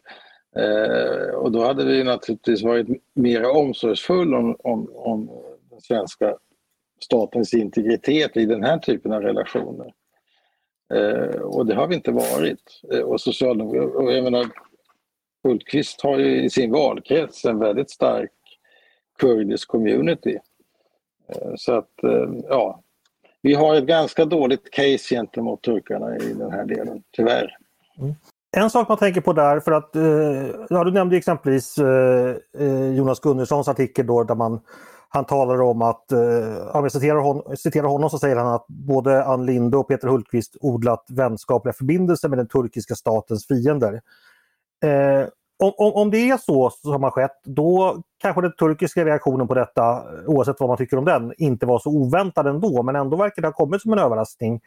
Eh, 0.55 1.35
och 1.35 1.51
då 1.51 1.63
hade 1.63 1.85
vi 1.85 2.03
naturligtvis 2.03 2.63
varit 2.63 2.87
mer 3.13 3.49
omsorgsfull 3.49 4.33
om, 4.33 4.55
om, 4.59 4.89
om 4.95 5.29
den 5.69 5.81
svenska 5.81 6.37
statens 6.99 7.53
integritet 7.53 8.37
i 8.37 8.45
den 8.45 8.63
här 8.63 8.77
typen 8.77 9.13
av 9.13 9.21
relationer. 9.21 9.93
Eh, 10.93 11.39
och 11.41 11.65
det 11.65 11.75
har 11.75 11.87
vi 11.87 11.95
inte 11.95 12.11
varit. 12.11 12.81
Eh, 12.93 12.99
och, 12.99 13.21
Socialdemokraterna, 13.21 13.99
och 13.99 14.13
jag 14.13 14.23
menar, 14.23 14.45
Hultqvist 15.43 16.01
har 16.01 16.17
ju 16.17 16.43
i 16.43 16.49
sin 16.49 16.71
valkrets 16.71 17.45
en 17.45 17.59
väldigt 17.59 17.91
stark 17.91 18.31
kurdisk 19.19 19.67
community. 19.67 20.37
Eh, 21.29 21.51
så 21.55 21.73
att, 21.73 22.03
eh, 22.03 22.29
ja, 22.49 22.81
vi 23.41 23.53
har 23.53 23.75
ett 23.75 23.85
ganska 23.85 24.25
dåligt 24.25 24.71
case 24.71 25.15
gentemot 25.15 25.61
turkarna 25.61 26.17
i 26.17 26.33
den 26.33 26.51
här 26.51 26.65
delen, 26.65 27.03
tyvärr. 27.11 27.57
Mm. 27.99 28.15
En 28.57 28.69
sak 28.69 28.89
man 28.89 28.97
tänker 28.97 29.21
på 29.21 29.33
där, 29.33 29.59
för 29.59 29.71
att 29.71 29.95
eh, 29.95 30.65
ja, 30.69 30.83
du 30.83 30.91
nämnde 30.91 31.17
exempelvis 31.17 31.77
eh, 31.77 32.35
eh, 32.59 32.95
Jonas 32.95 33.19
Gunnarssons 33.19 33.67
artikel 33.67 34.07
då 34.07 34.23
där 34.23 34.35
man 34.35 34.59
han 35.15 35.25
talar 35.25 35.61
om 35.61 35.81
att, 35.81 36.11
eh, 36.11 36.75
om 36.75 36.83
jag 36.83 36.91
citerar, 36.91 37.19
hon, 37.19 37.57
citerar 37.57 37.87
honom 37.87 38.09
så 38.09 38.19
säger 38.19 38.35
han 38.35 38.53
att 38.53 38.65
både 38.67 39.25
Ann 39.25 39.45
Linde 39.45 39.77
och 39.77 39.87
Peter 39.87 40.07
Hultqvist 40.07 40.55
odlat 40.61 41.05
vänskapliga 41.09 41.73
förbindelser 41.73 42.29
med 42.29 42.37
den 42.37 42.47
turkiska 42.47 42.95
statens 42.95 43.47
fiender. 43.47 44.01
Eh, 44.83 45.27
om, 45.59 45.71
om, 45.77 45.93
om 45.93 46.11
det 46.11 46.29
är 46.29 46.37
så 46.37 46.69
som 46.69 47.03
har 47.03 47.11
skett, 47.11 47.39
då 47.43 48.03
kanske 48.21 48.41
den 48.41 48.55
turkiska 48.55 49.05
reaktionen 49.05 49.47
på 49.47 49.53
detta, 49.53 50.03
oavsett 50.27 50.59
vad 50.59 50.69
man 50.69 50.77
tycker 50.77 50.97
om 50.97 51.05
den, 51.05 51.33
inte 51.37 51.65
var 51.65 51.79
så 51.79 51.89
oväntad 51.89 52.47
ändå. 52.47 52.83
Men 52.83 52.95
ändå 52.95 53.17
verkar 53.17 53.41
det 53.41 53.47
ha 53.47 53.53
kommit 53.53 53.81
som 53.81 53.93
en 53.93 53.99
överraskning. 53.99 54.61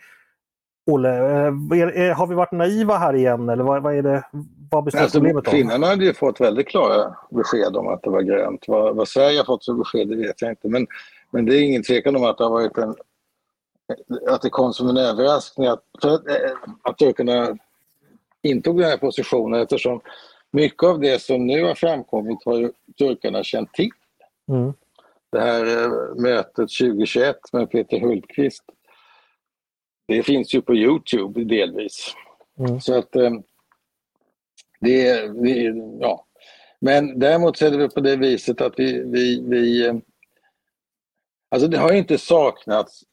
Olle, 0.88 1.08
eh, 1.08 2.02
är, 2.02 2.14
har 2.14 2.26
vi 2.26 2.34
varit 2.34 2.52
naiva 2.52 2.96
här 2.96 3.14
igen 3.14 3.48
eller 3.48 3.64
vad, 3.64 3.82
vad 3.82 3.94
är 3.94 4.02
det, 4.02 4.22
vad 4.70 4.84
består 4.84 5.00
alltså, 5.00 5.18
problemet 5.18 5.48
av? 5.48 5.52
Finnarna 5.52 5.86
hade 5.86 6.04
ju 6.04 6.14
fått 6.14 6.40
väldigt 6.40 6.68
klara 6.68 7.14
besked 7.30 7.76
om 7.76 7.88
att 7.88 8.02
det 8.02 8.10
var 8.10 8.22
grönt. 8.22 8.64
Vad, 8.68 8.96
vad 8.96 9.08
Sverige 9.08 9.38
har 9.38 9.44
fått 9.44 9.64
för 9.64 9.72
besked 9.72 10.08
det 10.08 10.16
vet 10.16 10.42
jag 10.42 10.50
inte. 10.50 10.68
Men, 10.68 10.86
men 11.30 11.46
det 11.46 11.56
är 11.56 11.62
ingen 11.62 11.82
tvekan 11.82 12.16
om 12.16 12.24
att 12.24 12.38
det 12.38 12.44
har 12.44 12.50
varit 12.50 12.78
en 12.78 12.94
att 14.28 14.42
det 14.42 14.50
kom 14.50 14.72
som 14.72 14.88
en 14.88 14.96
överraskning 14.96 15.66
att, 15.66 16.04
att, 16.04 16.22
att 16.82 16.98
turkarna 16.98 17.58
intog 18.42 18.78
den 18.78 18.90
här 18.90 18.96
positionen 18.96 19.62
eftersom 19.62 20.00
mycket 20.50 20.82
av 20.82 21.00
det 21.00 21.22
som 21.22 21.46
nu 21.46 21.64
har 21.64 21.74
framkommit 21.74 22.38
har 22.44 22.56
ju 22.56 22.72
turkarna 22.98 23.42
känt 23.42 23.72
till. 23.72 23.90
Mm. 24.48 24.72
Det 25.30 25.40
här 25.40 25.84
eh, 25.84 26.14
mötet 26.22 26.54
2021 26.54 27.36
med 27.52 27.70
Peter 27.70 28.00
Hultqvist, 28.00 28.64
det 30.08 30.22
finns 30.22 30.54
ju 30.54 30.62
på 30.62 30.74
Youtube 30.74 31.44
delvis. 31.44 32.14
Mm. 32.58 32.80
Så 32.80 32.98
att 32.98 33.16
eh, 33.16 33.30
det, 34.80 35.26
det, 35.42 35.74
ja. 36.00 36.26
Men 36.80 37.18
däremot 37.18 37.56
så 37.56 37.66
är 37.66 37.70
det 37.70 37.88
på 37.88 38.00
det 38.00 38.16
viset 38.16 38.60
att 38.60 38.74
vi, 38.76 39.02
vi, 39.04 39.42
vi 39.48 39.86
eh, 39.86 39.94
Alltså 41.50 41.68
det 41.68 41.78
har 41.78 41.92
inte 41.92 42.18
saknats 42.18 43.04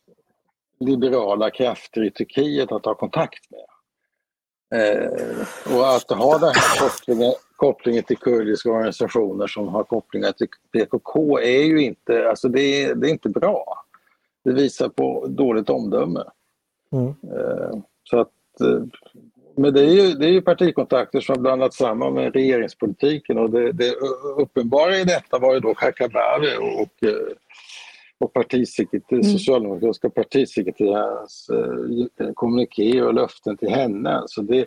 liberala 0.79 1.49
krafter 1.49 2.03
i 2.03 2.11
Turkiet 2.11 2.71
att 2.71 2.85
ha 2.85 2.95
kontakt 2.95 3.43
med. 3.51 3.65
Eh, 4.81 5.11
och 5.75 5.95
att 5.95 6.09
ha 6.09 6.37
den 6.37 6.53
här 6.55 6.79
kopplingen, 6.79 7.33
kopplingen 7.55 8.03
till 8.03 8.17
kurdiska 8.17 8.71
organisationer 8.71 9.47
som 9.47 9.67
har 9.67 9.83
kopplingar 9.83 10.31
till 10.31 10.47
PKK 10.71 11.39
är 11.39 11.63
ju 11.63 11.81
inte, 11.83 12.29
alltså 12.29 12.49
det 12.49 12.61
är, 12.61 12.95
det 12.95 13.07
är 13.07 13.11
inte 13.11 13.29
bra. 13.29 13.85
Det 14.43 14.53
visar 14.53 14.89
på 14.89 15.27
dåligt 15.27 15.69
omdöme. 15.69 16.23
Mm. 16.95 17.07
Eh, 17.07 17.79
så 18.03 18.19
att, 18.19 18.61
eh, 18.61 18.83
men 19.57 19.73
det 19.73 19.81
är, 19.81 19.91
ju, 19.91 20.13
det 20.13 20.25
är 20.25 20.31
ju 20.31 20.41
partikontakter 20.41 21.19
som 21.19 21.41
blandats 21.41 21.77
samman 21.77 22.13
med 22.13 22.33
regeringspolitiken 22.33 23.37
och 23.37 23.49
det, 23.49 23.71
det 23.71 23.95
uppenbara 24.37 24.97
i 24.97 25.03
detta 25.03 25.39
var 25.39 25.53
ju 25.53 25.59
då 25.59 25.73
Kakabaveh 25.73 26.57
och, 26.57 26.81
och 26.81 27.09
och 28.17 28.33
partisekreter, 28.33 29.15
mm. 29.15 29.23
socialdemokratiska 29.23 30.09
partisekreterarens 30.09 31.49
eh, 32.19 32.33
kommuniké 32.33 33.01
och 33.01 33.13
löften 33.13 33.57
till 33.57 33.69
henne. 33.69 34.23
Så 34.25 34.41
det, 34.41 34.65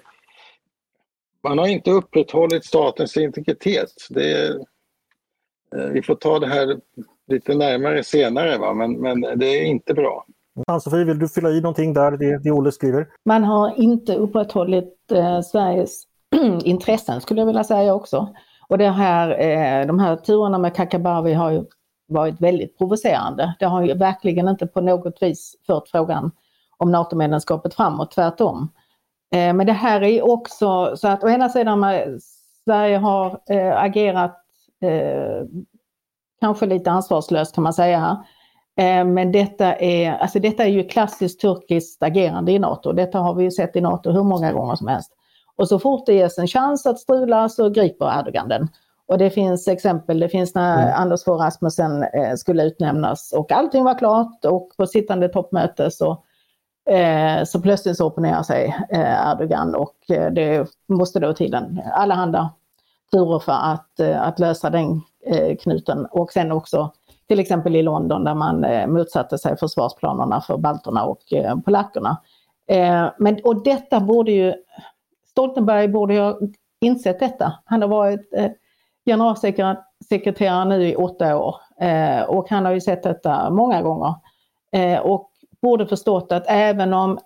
man 1.42 1.58
har 1.58 1.66
inte 1.66 1.90
upprätthållit 1.90 2.64
statens 2.64 3.16
integritet. 3.16 3.92
Det, 4.10 4.48
eh, 5.76 5.88
vi 5.92 6.02
får 6.02 6.14
ta 6.14 6.38
det 6.38 6.46
här 6.46 6.80
lite 7.26 7.54
närmare 7.54 8.04
senare, 8.04 8.58
va? 8.58 8.74
Men, 8.74 9.00
men 9.00 9.20
det 9.20 9.46
är 9.46 9.64
inte 9.64 9.94
bra. 9.94 10.26
Ann-Sofie, 10.66 11.04
vill 11.04 11.18
du 11.18 11.28
fylla 11.28 11.50
i 11.50 11.60
någonting 11.60 11.94
där, 11.94 12.10
det, 12.10 12.38
det 12.38 12.50
Olle 12.50 12.72
skriver? 12.72 13.06
Man 13.24 13.44
har 13.44 13.80
inte 13.80 14.14
upprätthållit 14.14 15.12
eh, 15.12 15.40
Sveriges 15.40 16.02
intressen 16.64 17.20
skulle 17.20 17.40
jag 17.40 17.46
vilja 17.46 17.64
säga 17.64 17.94
också. 17.94 18.28
Och 18.68 18.78
det 18.78 18.90
här, 18.90 19.30
eh, 19.30 19.86
de 19.86 19.98
här 19.98 20.16
turerna 20.16 20.58
med 20.58 20.74
Kakabaveh 20.74 21.38
har 21.38 21.50
ju 21.50 21.64
varit 22.08 22.40
väldigt 22.40 22.78
provocerande. 22.78 23.54
Det 23.58 23.66
har 23.66 23.82
ju 23.82 23.94
verkligen 23.94 24.48
inte 24.48 24.66
på 24.66 24.80
något 24.80 25.22
vis 25.22 25.56
fört 25.66 25.88
frågan 25.88 26.30
om 26.76 26.92
NATO-medlemskapet 26.92 27.74
framåt, 27.74 28.10
tvärtom. 28.10 28.68
Eh, 29.34 29.54
men 29.54 29.66
det 29.66 29.72
här 29.72 30.02
är 30.02 30.30
också 30.30 30.96
så 30.96 31.08
att 31.08 31.24
å 31.24 31.28
ena 31.28 31.48
sidan 31.48 31.84
Sverige 32.64 32.98
har 32.98 33.40
eh, 33.50 33.82
agerat 33.82 34.44
eh, 34.80 35.46
kanske 36.40 36.66
lite 36.66 36.90
ansvarslöst 36.90 37.54
kan 37.54 37.64
man 37.64 37.72
säga 37.72 37.98
här. 37.98 38.16
Men 39.06 39.32
detta 39.32 39.74
är, 39.74 40.12
alltså 40.12 40.38
detta 40.38 40.64
är 40.64 40.68
ju 40.68 40.88
klassiskt 40.88 41.40
turkiskt 41.40 42.02
agerande 42.02 42.52
i 42.52 42.58
NATO. 42.58 42.92
Detta 42.92 43.18
har 43.18 43.34
vi 43.34 43.44
ju 43.44 43.50
sett 43.50 43.76
i 43.76 43.80
NATO 43.80 44.10
hur 44.10 44.22
många 44.22 44.52
gånger 44.52 44.74
som 44.74 44.88
helst. 44.88 45.12
Och 45.56 45.68
så 45.68 45.78
fort 45.78 46.06
det 46.06 46.12
ges 46.12 46.38
en 46.38 46.46
chans 46.46 46.86
att 46.86 46.98
strula 46.98 47.48
så 47.48 47.68
griper 47.68 48.20
Erdogan 48.20 48.48
den. 48.48 48.68
Och 49.08 49.18
det 49.18 49.30
finns 49.30 49.68
exempel, 49.68 50.20
det 50.20 50.28
finns 50.28 50.54
när 50.54 50.82
mm. 50.82 50.94
Anders 50.96 51.24
Fogh 51.24 51.42
Rasmussen 51.42 52.02
eh, 52.02 52.34
skulle 52.34 52.64
utnämnas 52.64 53.32
och 53.32 53.52
allting 53.52 53.84
var 53.84 53.98
klart 53.98 54.44
och 54.44 54.72
på 54.76 54.86
sittande 54.86 55.28
toppmöte 55.28 55.90
så, 55.90 56.22
eh, 56.90 57.44
så 57.44 57.60
plötsligt 57.60 57.96
så 57.96 58.06
opponerar 58.06 58.42
sig 58.42 58.76
eh, 58.90 59.30
Erdogan 59.30 59.74
och 59.74 60.10
eh, 60.10 60.32
det 60.32 60.66
måste 60.88 61.20
då 61.20 61.32
till 61.32 61.54
en 61.54 61.82
allehanda 61.92 62.50
turer 63.12 63.38
för 63.38 63.52
att, 63.52 64.00
eh, 64.00 64.22
att 64.22 64.38
lösa 64.38 64.70
den 64.70 65.00
eh, 65.26 65.56
knuten. 65.56 66.06
Och 66.10 66.32
sen 66.32 66.52
också 66.52 66.92
till 67.28 67.40
exempel 67.40 67.76
i 67.76 67.82
London 67.82 68.24
där 68.24 68.34
man 68.34 68.64
eh, 68.64 68.86
motsatte 68.86 69.38
sig 69.38 69.56
försvarsplanerna 69.56 70.40
för 70.40 70.56
balterna 70.56 71.04
och 71.04 71.32
eh, 71.32 71.58
polackerna. 71.58 72.16
Eh, 72.68 73.10
men, 73.18 73.38
och 73.44 73.62
detta 73.62 74.00
borde 74.00 74.32
ju, 74.32 74.54
Stoltenberg 75.30 75.88
borde 75.88 76.14
ju 76.14 76.20
ha 76.20 76.38
insett 76.80 77.20
detta. 77.20 77.52
Han 77.64 77.82
har 77.82 77.88
varit 77.88 78.30
generalsekreterare 79.06 80.64
nu 80.64 80.88
i 80.88 80.96
åtta 80.96 81.36
år 81.36 81.56
och 82.28 82.50
han 82.50 82.64
har 82.64 82.72
ju 82.72 82.80
sett 82.80 83.02
detta 83.02 83.50
många 83.50 83.82
gånger. 83.82 84.14
Och 85.02 85.30
borde 85.62 85.86
förstått 85.86 86.32
att 86.32 86.44
även 86.48 86.94
om 86.94 87.18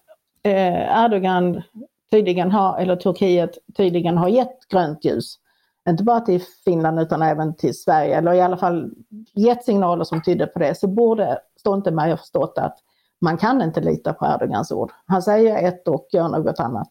Erdogan 0.44 1.62
tydligen 2.10 2.50
har, 2.50 2.78
eller 2.78 2.96
Turkiet 2.96 3.58
tydligen 3.76 4.18
har 4.18 4.28
gett 4.28 4.68
grönt 4.68 5.04
ljus, 5.04 5.38
inte 5.88 6.04
bara 6.04 6.20
till 6.20 6.42
Finland 6.64 7.00
utan 7.00 7.22
även 7.22 7.56
till 7.56 7.78
Sverige, 7.78 8.16
eller 8.16 8.32
i 8.32 8.40
alla 8.40 8.56
fall 8.56 8.90
gett 9.34 9.64
signaler 9.64 10.04
som 10.04 10.22
tydde 10.22 10.46
på 10.46 10.58
det, 10.58 10.74
så 10.74 10.88
borde 10.88 11.38
Stoltenberg 11.60 12.10
ha 12.10 12.16
förstått 12.16 12.58
att 12.58 12.78
man 13.20 13.36
kan 13.36 13.62
inte 13.62 13.80
lita 13.80 14.12
på 14.12 14.26
Erdogans 14.26 14.72
ord. 14.72 14.92
Han 15.06 15.22
säger 15.22 15.68
ett 15.68 15.88
och 15.88 16.06
gör 16.12 16.28
något 16.28 16.60
annat. 16.60 16.88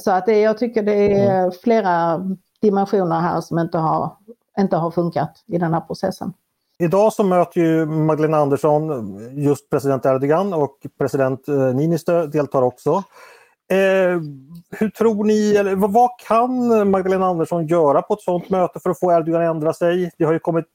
Så 0.00 0.10
att 0.10 0.26
det, 0.26 0.40
jag 0.40 0.58
tycker 0.58 0.82
det 0.82 1.20
är 1.22 1.38
mm. 1.38 1.52
flera 1.62 2.20
dimensioner 2.62 3.20
här 3.20 3.40
som 3.40 3.58
inte 3.58 3.78
har, 3.78 4.12
inte 4.58 4.76
har 4.76 4.90
funkat 4.90 5.44
i 5.46 5.58
den 5.58 5.74
här 5.74 5.80
processen. 5.80 6.32
Idag 6.78 7.12
så 7.12 7.24
möter 7.24 7.60
ju 7.60 7.86
Magdalena 7.86 8.38
Andersson 8.38 9.18
just 9.44 9.70
president 9.70 10.06
Erdogan 10.06 10.54
och 10.54 10.86
president 10.98 11.48
eh, 11.48 11.54
Niinistö 11.54 12.26
deltar 12.26 12.62
också. 12.62 13.02
Eh, 13.70 14.20
hur 14.70 14.90
tror 14.90 15.24
ni, 15.24 15.56
eller 15.56 15.74
vad 15.74 16.10
kan 16.28 16.90
Magdalena 16.90 17.26
Andersson 17.26 17.66
göra 17.66 18.02
på 18.02 18.14
ett 18.14 18.20
sådant 18.20 18.50
möte 18.50 18.80
för 18.80 18.90
att 18.90 19.00
få 19.00 19.12
Erdogan 19.12 19.42
att 19.42 19.56
ändra 19.56 19.72
sig? 19.72 20.10
Det 20.18 20.24
har 20.24 20.32
ju 20.32 20.38
kommit 20.38 20.66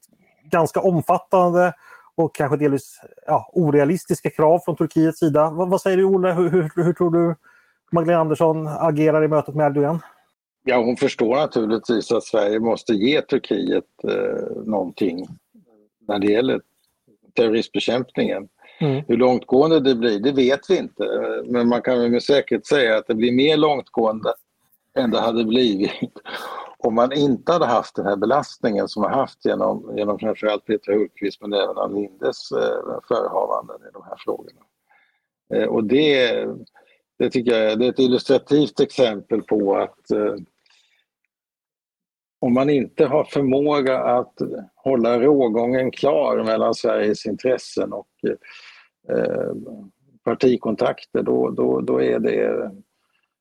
ganska 0.50 0.80
omfattande 0.80 1.72
och 2.14 2.34
kanske 2.34 2.56
delvis 2.56 3.00
ja, 3.26 3.50
orealistiska 3.52 4.30
krav 4.30 4.58
från 4.58 4.76
Turkiets 4.76 5.18
sida. 5.18 5.50
Vad, 5.50 5.70
vad 5.70 5.80
säger 5.80 5.96
du 5.96 6.04
Olle, 6.04 6.32
hur, 6.32 6.50
hur, 6.50 6.84
hur 6.84 6.92
tror 6.92 7.10
du 7.10 7.34
Magdalena 7.92 8.20
Andersson 8.20 8.66
agerar 8.66 9.24
i 9.24 9.28
mötet 9.28 9.54
med 9.54 9.66
Erdogan? 9.66 9.98
Ja, 10.64 10.76
hon 10.76 10.96
förstår 10.96 11.36
naturligtvis 11.36 12.12
att 12.12 12.24
Sverige 12.24 12.60
måste 12.60 12.92
ge 12.92 13.22
Turkiet 13.22 13.84
eh, 14.08 14.64
någonting 14.64 15.26
när 16.08 16.18
det 16.18 16.26
gäller 16.26 16.60
terroristbekämpningen. 17.36 18.48
Mm. 18.78 19.04
Hur 19.08 19.16
långtgående 19.16 19.80
det 19.80 19.94
blir, 19.94 20.18
det 20.18 20.32
vet 20.32 20.70
vi 20.70 20.78
inte. 20.78 21.04
Men 21.44 21.68
man 21.68 21.82
kan 21.82 22.10
med 22.10 22.22
säkerhet 22.22 22.66
säga 22.66 22.96
att 22.96 23.06
det 23.06 23.14
blir 23.14 23.32
mer 23.32 23.56
långtgående 23.56 24.34
än 24.98 25.10
det 25.10 25.20
hade 25.20 25.44
blivit 25.44 25.90
om 26.86 26.94
man 26.94 27.12
inte 27.12 27.52
hade 27.52 27.66
haft 27.66 27.96
den 27.96 28.06
här 28.06 28.16
belastningen 28.16 28.88
som 28.88 29.02
man 29.02 29.14
haft 29.14 29.44
genom, 29.44 29.94
genom 29.96 30.18
framförallt 30.18 30.64
Peter 30.64 30.92
Hultqvist 30.92 31.40
men 31.40 31.52
även 31.52 31.78
Ann 31.78 31.94
Lindes 31.94 32.52
eh, 32.52 33.00
förehavanden 33.08 33.76
i 33.76 33.92
de 33.92 34.02
här 34.02 34.16
frågorna. 34.18 34.60
Eh, 35.54 35.68
och 35.68 35.84
det, 35.84 36.46
det 37.18 37.30
tycker 37.30 37.58
jag 37.58 37.78
det 37.78 37.86
är 37.86 37.90
ett 37.90 37.98
illustrativt 37.98 38.80
exempel 38.80 39.42
på 39.42 39.76
att 39.76 40.10
eh, 40.10 40.34
om 42.44 42.54
man 42.54 42.70
inte 42.70 43.06
har 43.06 43.24
förmåga 43.24 43.98
att 43.98 44.34
hålla 44.74 45.20
rågången 45.20 45.90
klar 45.90 46.44
mellan 46.44 46.74
Sveriges 46.74 47.26
intressen 47.26 47.92
och 47.92 48.08
eh, 49.08 49.52
partikontakter, 50.24 51.22
då, 51.22 51.50
då, 51.50 51.80
då, 51.80 52.02
är 52.02 52.18
det, 52.18 52.70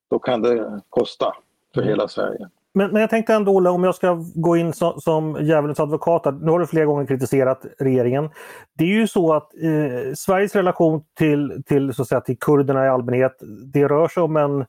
då 0.09 0.19
kan 0.19 0.41
det 0.41 0.81
kosta 0.89 1.33
för 1.73 1.81
mm. 1.81 1.89
hela 1.89 2.07
Sverige. 2.07 2.49
Men, 2.73 2.91
men 2.91 3.01
jag 3.01 3.09
tänkte 3.09 3.33
ändå 3.33 3.51
Olle, 3.51 3.69
om 3.69 3.83
jag 3.83 3.95
ska 3.95 4.23
gå 4.35 4.57
in 4.57 4.73
som, 4.73 5.01
som 5.01 5.45
djävulens 5.45 5.79
advokat. 5.79 6.41
Nu 6.41 6.51
har 6.51 6.59
du 6.59 6.67
flera 6.67 6.85
gånger 6.85 7.05
kritiserat 7.05 7.65
regeringen. 7.79 8.29
Det 8.77 8.83
är 8.83 8.87
ju 8.99 9.07
så 9.07 9.33
att 9.33 9.51
eh, 9.63 10.13
Sveriges 10.15 10.55
relation 10.55 11.03
till, 11.17 11.63
till, 11.65 11.93
så 11.93 12.01
att 12.01 12.07
säga, 12.07 12.21
till 12.21 12.39
kurderna 12.39 12.85
i 12.85 12.89
allmänhet, 12.89 13.37
det 13.73 13.87
rör 13.87 14.07
sig 14.07 14.23
om 14.23 14.37
en 14.37 14.65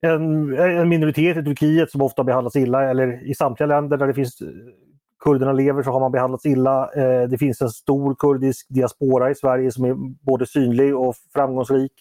en, 0.00 0.58
en 0.58 0.88
minoritet 0.88 1.36
i 1.36 1.42
Turkiet 1.44 1.90
som 1.90 2.02
ofta 2.02 2.24
behandlas 2.24 2.56
illa 2.56 2.90
eller 2.90 3.30
i 3.30 3.34
samtliga 3.34 3.66
länder 3.66 3.96
där 3.96 4.06
det 4.06 4.14
finns 4.14 4.42
kurderna 5.24 5.52
lever 5.52 5.82
så 5.82 5.90
har 5.90 6.00
man 6.00 6.12
behandlats 6.12 6.46
illa. 6.46 6.90
Eh, 6.96 7.28
det 7.28 7.38
finns 7.38 7.60
en 7.60 7.70
stor 7.70 8.14
kurdisk 8.14 8.66
diaspora 8.68 9.30
i 9.30 9.34
Sverige 9.34 9.72
som 9.72 9.84
är 9.84 9.94
både 10.24 10.46
synlig 10.46 10.96
och 10.96 11.14
framgångsrik. 11.34 11.92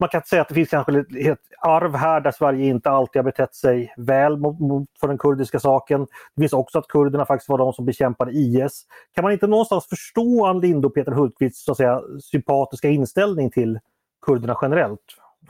Man 0.00 0.08
kan 0.08 0.22
säga 0.22 0.42
att 0.42 0.48
det 0.48 0.54
finns 0.54 0.68
kanske 0.68 0.98
ett 0.98 1.38
arv 1.60 1.94
här 1.94 2.20
där 2.20 2.30
Sverige 2.30 2.66
inte 2.66 2.90
alltid 2.90 3.20
har 3.20 3.24
betett 3.24 3.54
sig 3.54 3.94
väl 3.96 4.36
mot, 4.36 4.60
mot, 4.60 4.88
för 5.00 5.08
den 5.08 5.18
kurdiska 5.18 5.60
saken. 5.60 6.06
Det 6.34 6.42
finns 6.42 6.52
också 6.52 6.78
att 6.78 6.88
kurderna 6.88 7.26
faktiskt 7.26 7.48
var 7.48 7.58
de 7.58 7.72
som 7.72 7.84
bekämpade 7.84 8.32
IS. 8.32 8.86
Kan 9.14 9.22
man 9.22 9.32
inte 9.32 9.46
någonstans 9.46 9.86
förstå 9.86 10.46
Ann 10.46 10.60
Linde 10.60 10.86
och 10.86 10.94
Peter 10.94 11.12
Hultqvists 11.12 11.64
så 11.64 11.72
att 11.72 11.76
säga, 11.76 12.00
sympatiska 12.22 12.88
inställning 12.88 13.50
till 13.50 13.78
kurderna 14.26 14.58
generellt? 14.62 15.00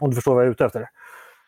Om 0.00 0.10
du 0.10 0.14
förstår 0.14 0.34
vad 0.34 0.42
jag 0.42 0.48
är 0.48 0.52
ute 0.52 0.64
efter? 0.64 0.88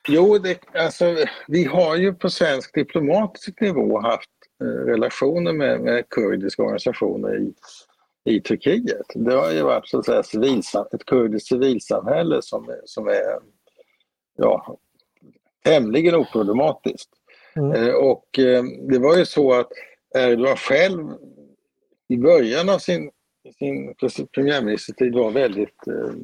Jo, 0.09 0.39
det, 0.39 0.59
alltså, 0.75 1.17
vi 1.49 1.65
har 1.65 1.97
ju 1.97 2.15
på 2.15 2.31
svensk 2.31 2.75
diplomatisk 2.75 3.61
nivå 3.61 4.01
haft 4.01 4.31
eh, 4.63 4.67
relationer 4.67 5.53
med, 5.53 5.81
med 5.81 6.09
kurdiska 6.09 6.63
organisationer 6.63 7.39
i, 7.39 7.55
i 8.25 8.41
Turkiet. 8.41 9.07
Det 9.15 9.35
har 9.35 9.53
ju 9.53 9.63
varit 9.63 9.89
så 9.89 9.99
att 9.99 10.07
säga, 10.07 10.23
civilsam, 10.23 10.87
ett 10.93 11.05
kurdiskt 11.05 11.49
civilsamhälle 11.49 12.43
som, 12.43 12.77
som 12.85 13.09
är 13.09 13.39
ja, 14.37 14.79
tämligen 15.65 16.15
oproblematiskt. 16.15 17.11
Mm. 17.57 17.73
Eh, 17.73 17.95
och 17.95 18.39
eh, 18.39 18.65
det 18.91 18.99
var 18.99 19.17
ju 19.17 19.27
så 19.27 19.53
att 19.53 19.73
Erdogan 20.15 20.57
själv 20.57 21.09
i 22.09 22.17
början 22.17 22.69
av 22.69 22.79
sin, 22.79 23.11
sin 23.59 23.95
premiärministertid 24.35 25.15
var 25.15 25.31
väldigt 25.31 25.87
eh, 25.87 26.15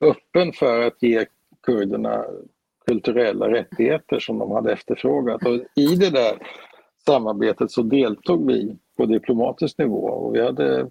öppen 0.00 0.52
för 0.52 0.82
att 0.82 1.02
ge 1.02 1.26
kurderna 1.62 2.24
kulturella 2.88 3.50
rättigheter 3.50 4.18
som 4.18 4.38
de 4.38 4.50
hade 4.50 4.72
efterfrågat. 4.72 5.46
Och 5.46 5.54
I 5.74 5.96
det 5.96 6.10
där 6.10 6.38
samarbetet 7.06 7.70
så 7.70 7.82
deltog 7.82 8.46
vi 8.46 8.76
på 8.96 9.06
diplomatisk 9.06 9.78
nivå 9.78 10.08
och 10.08 10.34
vi 10.34 10.42
hade 10.42 10.86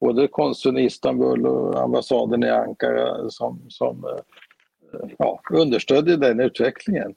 både 0.00 0.28
konsuln 0.28 0.78
i 0.78 0.84
Istanbul 0.84 1.46
och 1.46 1.82
ambassaden 1.82 2.44
i 2.44 2.50
Ankara 2.50 3.30
som, 3.30 3.60
som 3.68 4.04
eh, 4.04 5.08
ja, 5.18 5.40
understödde 5.50 6.16
den 6.16 6.40
utvecklingen. 6.40 7.14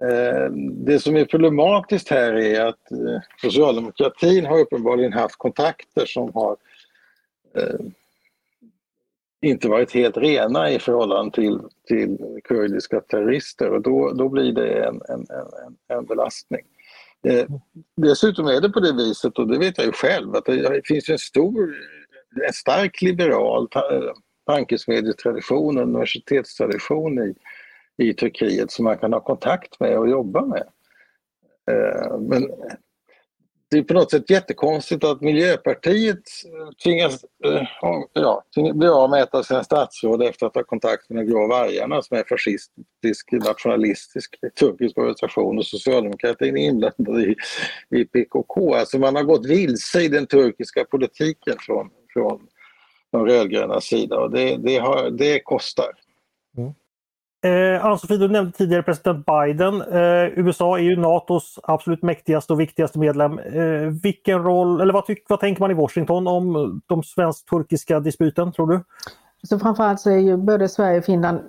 Eh, 0.00 0.50
det 0.86 0.98
som 0.98 1.16
är 1.16 1.24
problematiskt 1.24 2.08
här 2.08 2.32
är 2.32 2.64
att 2.64 2.90
eh, 2.90 3.20
socialdemokratin 3.42 4.46
har 4.46 4.58
uppenbarligen 4.58 5.12
haft 5.12 5.36
kontakter 5.36 6.06
som 6.06 6.30
har 6.34 6.56
inte 9.42 9.68
varit 9.68 9.92
helt 9.92 10.16
rena 10.16 10.70
i 10.70 10.78
förhållande 10.78 11.34
till, 11.34 11.60
till 11.86 12.18
kurdiska 12.44 13.00
terrorister 13.00 13.70
och 13.70 13.82
då, 13.82 14.12
då 14.12 14.28
blir 14.28 14.52
det 14.52 14.84
en, 14.84 15.00
en, 15.08 15.20
en, 15.20 15.96
en 15.98 16.06
belastning. 16.06 16.62
Eh, 17.28 17.46
dessutom 17.96 18.46
är 18.46 18.60
det 18.60 18.68
på 18.68 18.80
det 18.80 18.92
viset, 18.92 19.38
och 19.38 19.48
det 19.48 19.58
vet 19.58 19.78
jag 19.78 19.86
ju 19.86 19.92
själv, 19.92 20.36
att 20.36 20.44
det 20.44 20.80
finns 20.84 21.08
en 21.08 21.18
stor, 21.18 21.74
en 22.46 22.52
stark 22.52 23.02
liberal 23.02 23.68
tankesmedjetradition, 24.46 25.78
universitetstradition 25.78 27.18
i, 27.18 27.34
i 28.04 28.14
Turkiet 28.14 28.70
som 28.70 28.84
man 28.84 28.98
kan 28.98 29.12
ha 29.12 29.20
kontakt 29.20 29.80
med 29.80 29.98
och 29.98 30.08
jobba 30.08 30.46
med. 30.46 30.64
Eh, 31.70 32.18
men 32.18 32.50
det 33.70 33.78
är 33.78 33.82
på 33.82 33.94
något 33.94 34.10
sätt 34.10 34.30
jättekonstigt 34.30 35.04
att 35.04 35.20
Miljöpartiet 35.20 36.16
eh, 36.16 36.70
tvingas 36.84 37.24
eh, 37.44 37.62
ja, 38.14 38.44
bli 38.74 38.88
av 38.88 39.10
med 39.10 39.22
ett 39.22 39.34
av 39.34 39.42
sina 39.42 39.64
statsråd 39.64 40.22
efter 40.22 40.46
att 40.46 40.54
ha 40.54 40.64
kontakt 40.64 41.10
med 41.10 41.24
de 41.24 41.30
grå 41.30 41.48
vargarna 41.48 42.02
som 42.02 42.16
är 42.16 42.24
fascistisk, 42.28 43.32
nationalistisk 43.32 44.34
turkisk 44.60 44.98
organisation 44.98 45.58
och 45.58 45.66
socialdemokratin 45.66 46.56
är 46.56 46.62
inblandad 46.62 47.20
i, 47.20 47.36
i 47.90 48.04
PKK. 48.04 48.74
Alltså 48.74 48.98
man 48.98 49.16
har 49.16 49.22
gått 49.22 49.46
vilse 49.46 50.02
i 50.02 50.08
den 50.08 50.26
turkiska 50.26 50.84
politiken 50.84 51.56
från, 51.60 51.90
från 52.12 52.46
de 53.12 53.26
rödgröna 53.26 53.80
sida 53.80 54.18
och 54.18 54.30
det, 54.30 54.56
det, 54.56 54.78
har, 54.78 55.10
det 55.10 55.40
kostar. 55.40 55.92
Mm. 56.58 56.72
Eh, 57.44 57.84
Ann-Sofie, 57.84 58.16
du 58.16 58.28
nämnde 58.28 58.52
tidigare 58.52 58.82
president 58.82 59.26
Biden. 59.26 59.82
Eh, 59.82 60.38
USA 60.38 60.78
är 60.78 60.82
ju 60.82 60.96
Natos 60.96 61.58
absolut 61.62 62.02
mäktigaste 62.02 62.52
och 62.52 62.60
viktigaste 62.60 62.98
medlem. 62.98 63.38
Eh, 63.38 63.88
vilken 64.02 64.42
roll, 64.42 64.80
eller 64.80 64.92
vad, 64.92 65.04
vad 65.28 65.40
tänker 65.40 65.60
man 65.60 65.70
i 65.70 65.74
Washington 65.74 66.26
om 66.26 66.80
de 66.86 67.02
svensk-turkiska 67.02 68.00
disputen, 68.00 68.52
tror 68.52 68.66
du? 68.66 68.84
Så 69.42 69.58
framförallt 69.58 70.00
så 70.00 70.10
är 70.10 70.18
ju 70.18 70.36
både 70.36 70.68
Sverige 70.68 70.98
och 70.98 71.04
Finland 71.04 71.40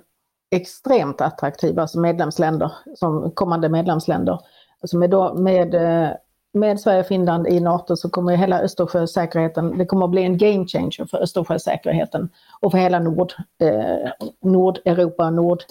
extremt 0.50 1.20
attraktiva 1.20 1.86
som 1.86 2.02
medlemsländer, 2.02 2.72
som 2.94 3.30
kommande 3.30 3.68
medlemsländer. 3.68 4.38
Alltså 4.80 4.98
med, 4.98 5.10
då, 5.10 5.34
med, 5.34 5.74
eh, 5.74 6.10
med 6.52 6.80
Sverige 6.80 7.00
och 7.00 7.06
Finland 7.06 7.46
i 7.46 7.60
NATO 7.60 7.96
så 7.96 8.10
kommer 8.10 8.36
hela 8.36 8.60
Östersjösäkerheten, 8.60 9.78
det 9.78 9.86
kommer 9.86 10.04
att 10.04 10.10
bli 10.10 10.22
en 10.22 10.38
game 10.38 10.66
changer 10.66 11.06
för 11.06 11.18
Östersjösäkerheten 11.18 12.30
och 12.60 12.72
för 12.72 12.78
hela 12.78 12.98
Nord, 12.98 13.32
eh, 13.62 14.10
Nordeuropa, 14.42 15.30
Nord, 15.30 15.62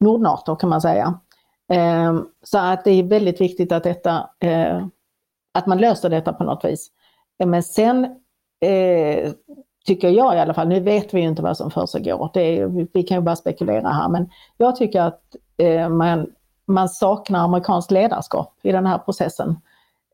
Nordnato 0.00 0.56
kan 0.56 0.70
man 0.70 0.80
säga. 0.80 1.18
Eh, 1.72 2.20
så 2.42 2.58
att 2.58 2.84
det 2.84 2.90
är 2.90 3.02
väldigt 3.02 3.40
viktigt 3.40 3.72
att 3.72 3.84
detta, 3.84 4.30
eh, 4.40 4.86
att 5.54 5.66
man 5.66 5.78
löser 5.78 6.10
detta 6.10 6.32
på 6.32 6.44
något 6.44 6.64
vis. 6.64 6.90
Men 7.44 7.62
sen 7.62 8.04
eh, 8.60 9.32
tycker 9.86 10.08
jag 10.08 10.36
i 10.36 10.38
alla 10.38 10.54
fall, 10.54 10.68
nu 10.68 10.80
vet 10.80 11.14
vi 11.14 11.20
ju 11.20 11.28
inte 11.28 11.42
vad 11.42 11.56
som 11.56 11.70
försiggår, 11.70 12.30
vi 12.92 13.02
kan 13.02 13.16
ju 13.16 13.20
bara 13.20 13.36
spekulera 13.36 13.88
här, 13.88 14.08
men 14.08 14.30
jag 14.56 14.76
tycker 14.76 15.00
att 15.00 15.36
eh, 15.56 15.88
man, 15.88 16.26
man 16.66 16.88
saknar 16.88 17.44
amerikanskt 17.44 17.90
ledarskap 17.90 18.58
i 18.62 18.72
den 18.72 18.86
här 18.86 18.98
processen. 18.98 19.56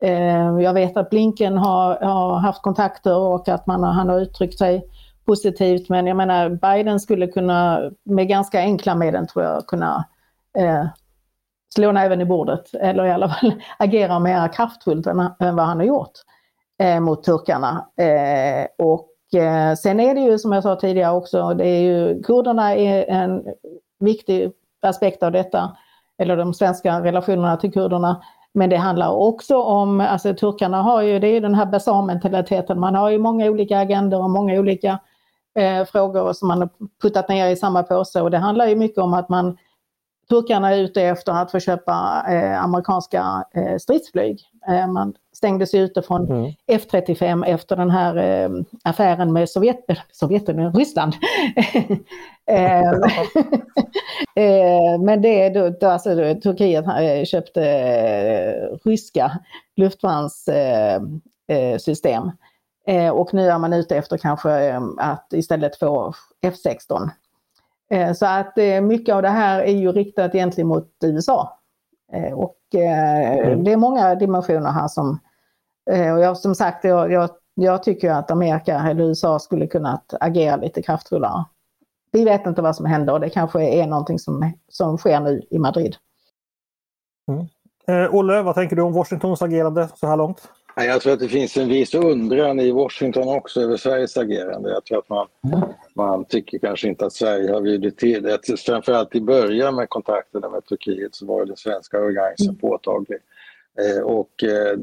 Eh, 0.01 0.61
jag 0.61 0.75
vet 0.75 0.97
att 0.97 1.11
Blinken 1.11 1.59
har, 1.59 1.97
har, 2.01 2.39
haft 2.39 2.63
kontakter 2.63 3.17
och 3.17 3.49
att 3.49 3.67
man, 3.67 3.85
han 3.85 4.09
har 4.09 4.21
uttryckt 4.21 4.59
sig 4.59 4.85
positivt 5.25 5.89
men 5.89 6.07
jag 6.07 6.17
menar 6.17 6.49
Biden 6.49 7.01
skulle 7.01 7.27
kunna 7.27 7.91
med 8.05 8.29
ganska 8.29 8.59
enkla 8.59 8.95
medel 8.95 9.27
tror 9.27 9.45
jag 9.45 9.67
kunna 9.67 10.05
eh, 10.59 10.87
slå 11.75 11.93
näven 11.93 12.21
i 12.21 12.25
bordet 12.25 12.75
eller 12.75 13.07
i 13.07 13.11
alla 13.11 13.29
fall 13.29 13.53
agera 13.79 14.19
mer 14.19 14.53
kraftfullt 14.53 15.07
än, 15.07 15.21
än 15.21 15.57
vad 15.57 15.67
han 15.67 15.77
har 15.79 15.85
gjort 15.85 16.13
eh, 16.81 17.01
mot 17.01 17.25
turkarna. 17.25 17.87
Eh, 17.97 18.67
och 18.87 19.41
eh, 19.41 19.75
sen 19.75 20.01
är 20.01 20.15
det 20.15 20.21
ju 20.21 20.39
som 20.39 20.53
jag 20.53 20.63
sa 20.63 20.77
tidigare 20.77 21.17
också, 21.17 21.55
det 21.55 21.67
är 21.67 21.81
ju, 21.81 22.23
kurderna 22.23 22.75
är 22.75 23.05
en 23.11 23.45
viktig 23.99 24.53
aspekt 24.83 25.23
av 25.23 25.33
detta, 25.33 25.77
eller 26.19 26.37
de 26.37 26.55
svenska 26.55 27.01
relationerna 27.01 27.57
till 27.57 27.73
kurderna. 27.73 28.23
Men 28.55 28.71
det 28.71 28.77
handlar 28.77 29.11
också 29.11 29.63
om, 29.63 30.01
alltså 30.01 30.35
turkarna 30.35 30.83
har 30.83 31.03
ju, 31.03 31.19
det 31.19 31.27
är 31.29 31.41
den 31.41 31.55
här 31.55 31.67
basarmentaliteten, 31.67 32.81
man 32.81 32.95
har 32.95 33.11
ju 33.11 33.19
många 33.19 33.51
olika 33.51 33.79
agender 33.79 34.23
och 34.23 34.31
många 34.31 34.59
olika 34.59 34.99
eh, 35.59 35.85
frågor 35.85 36.33
som 36.33 36.49
man 36.49 36.59
har 36.59 36.71
puttat 37.03 37.29
ner 37.29 37.49
i 37.49 37.57
samma 37.57 37.83
påse 37.83 38.21
och 38.21 38.31
det 38.31 38.39
handlar 38.39 38.67
ju 38.67 38.77
mycket 38.77 38.99
om 38.99 39.15
att 39.15 39.29
man 39.29 39.57
Turkarna 40.31 40.75
är 40.75 40.79
ute 40.79 41.03
efter 41.03 41.33
att 41.33 41.51
få 41.51 41.61
köpa 41.61 42.25
eh, 42.29 42.65
amerikanska 42.65 43.45
eh, 43.55 43.77
stridsflyg. 43.79 44.41
Eh, 44.69 44.87
man 44.87 45.15
stängdes 45.33 45.75
ute 45.75 46.03
från 46.03 46.31
mm. 46.31 46.53
F35 46.73 47.45
efter 47.47 47.77
den 47.77 47.91
här 47.91 48.17
eh, 48.17 48.51
affären 48.85 49.33
med 49.33 49.49
Sovjet, 49.49 49.85
Sovjetunionen, 50.13 50.75
Ryssland. 50.75 51.15
Eh, 52.51 52.91
eh, 54.35 54.99
men 55.01 55.23
det 55.23 55.43
är 55.43 55.71
då, 55.71 55.89
alltså, 55.89 56.15
Turkiet 56.43 56.85
köpte 57.29 57.61
ryska 58.85 59.39
luftvärnssystem. 59.77 62.31
Eh, 62.87 63.11
och 63.11 63.35
nu 63.35 63.49
är 63.49 63.59
man 63.59 63.73
ute 63.73 63.97
efter 63.97 64.17
kanske 64.17 64.69
eh, 64.69 64.81
att 64.99 65.33
istället 65.33 65.77
få 65.77 66.15
F16. 66.43 67.11
Eh, 67.91 68.13
så 68.13 68.27
att 68.27 68.57
mycket 68.83 69.15
av 69.15 69.23
det 69.23 69.29
här 69.29 69.63
är 69.63 69.73
ju 69.73 69.93
riktat 69.93 70.35
egentligen 70.35 70.69
mot 70.69 70.89
USA. 71.05 71.57
Och 72.35 72.57
mm. 72.75 73.65
det 73.65 73.73
är 73.73 73.77
många 73.77 74.15
dimensioner 74.15 74.71
här 74.71 74.89
som, 74.89 75.19
och 75.91 76.21
jag, 76.21 76.37
som 76.37 76.55
sagt, 76.55 76.85
jag, 76.85 77.13
jag, 77.13 77.31
jag 77.55 77.83
tycker 77.83 78.11
att 78.11 78.31
Amerika 78.31 78.79
eller 78.79 79.05
USA 79.05 79.39
skulle 79.39 79.67
kunna 79.67 80.01
agera 80.21 80.57
lite 80.57 80.83
kraftfullare. 80.83 81.45
Vi 82.13 82.25
vet 82.25 82.47
inte 82.47 82.63
vad 82.63 82.77
som 82.77 82.87
händer 82.87 83.13
och 83.13 83.21
det 83.21 83.31
kanske 83.31 83.63
är 83.63 83.87
någonting 83.87 84.19
som, 84.19 84.53
som 84.69 84.99
sker 84.99 85.21
nu 85.21 85.43
i 85.51 85.59
Madrid. 85.59 85.97
Mm. 87.29 87.47
Eh, 87.87 88.15
Olle, 88.15 88.43
vad 88.43 88.55
tänker 88.55 88.77
du 88.77 88.83
om 88.83 88.93
Washingtons 88.93 89.43
agerande 89.43 89.89
så 89.95 90.07
här 90.07 90.17
långt? 90.17 90.49
Jag 90.77 91.01
tror 91.01 91.13
att 91.13 91.21
det 91.21 91.29
finns 91.29 91.57
en 91.57 91.69
viss 91.69 91.95
undran 91.95 92.61
i 92.61 92.71
Washington 92.71 93.29
också 93.29 93.61
över 93.61 93.77
Sveriges 93.77 94.17
agerande. 94.17 94.71
Jag 94.71 94.85
tror 94.85 94.99
att 94.99 95.09
man, 95.09 95.27
man 95.95 96.25
tycker 96.25 96.59
kanske 96.59 96.89
inte 96.89 97.07
att 97.07 97.13
Sverige 97.13 97.53
har 97.53 97.61
bjudit 97.61 97.99
till. 97.99 98.23
Det. 98.23 98.59
Framförallt 98.67 99.15
i 99.15 99.21
början 99.21 99.75
med 99.75 99.89
kontakterna 99.89 100.51
med 100.51 100.65
Turkiet 100.65 101.15
så 101.15 101.27
var 101.27 101.45
den 101.45 101.57
svenska 101.57 101.99
arrogansen 101.99 102.49
mm. 102.49 102.59
påtaglig. 102.59 103.19
Eh, 103.79 104.03
och 104.03 104.45
eh, 104.45 104.79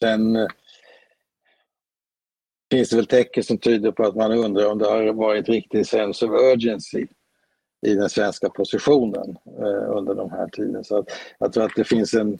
sen 0.00 0.48
finns 2.70 2.90
det 2.90 2.96
väl 2.96 3.06
tecken 3.06 3.42
som 3.42 3.58
tyder 3.58 3.92
på 3.92 4.02
att 4.02 4.16
man 4.16 4.32
undrar 4.32 4.66
om 4.66 4.78
det 4.78 4.86
har 4.86 5.12
varit 5.12 5.48
riktig 5.48 5.86
sense 5.86 6.26
of 6.26 6.32
urgency 6.32 7.06
i 7.86 7.94
den 7.94 8.08
svenska 8.08 8.48
positionen 8.48 9.36
eh, 9.46 9.96
under 9.96 10.14
de 10.14 10.30
här 10.30 10.48
tiden. 10.48 10.84
Så 10.84 10.98
att, 10.98 11.08
jag 11.38 11.52
tror 11.52 11.64
att 11.64 11.76
det 11.76 11.84
finns 11.84 12.14
en 12.14 12.38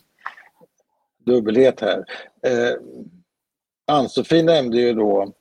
dubbelhet 1.27 1.81
här. 1.81 2.05
Eh, 2.43 2.75
Ann-Sofie 3.87 4.43
nämnde 4.43 4.79
ju 4.79 4.93
då 4.93 5.33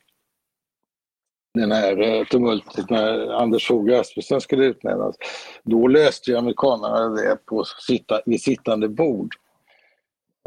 den 1.53 1.71
här 1.71 2.01
eh, 2.01 2.25
tumultet 2.25 2.89
när 2.89 3.33
Anders 3.33 3.67
Fogh 3.67 3.91
Rasmussen 3.91 4.41
skulle 4.41 4.65
utnämnas. 4.65 5.15
Då 5.63 5.87
löste 5.87 6.31
ju 6.31 6.37
amerikanerna 6.37 7.09
det 7.09 7.37
på 7.45 7.63
sitta, 7.63 8.21
vid 8.25 8.41
sittande 8.41 8.89
bord. 8.89 9.35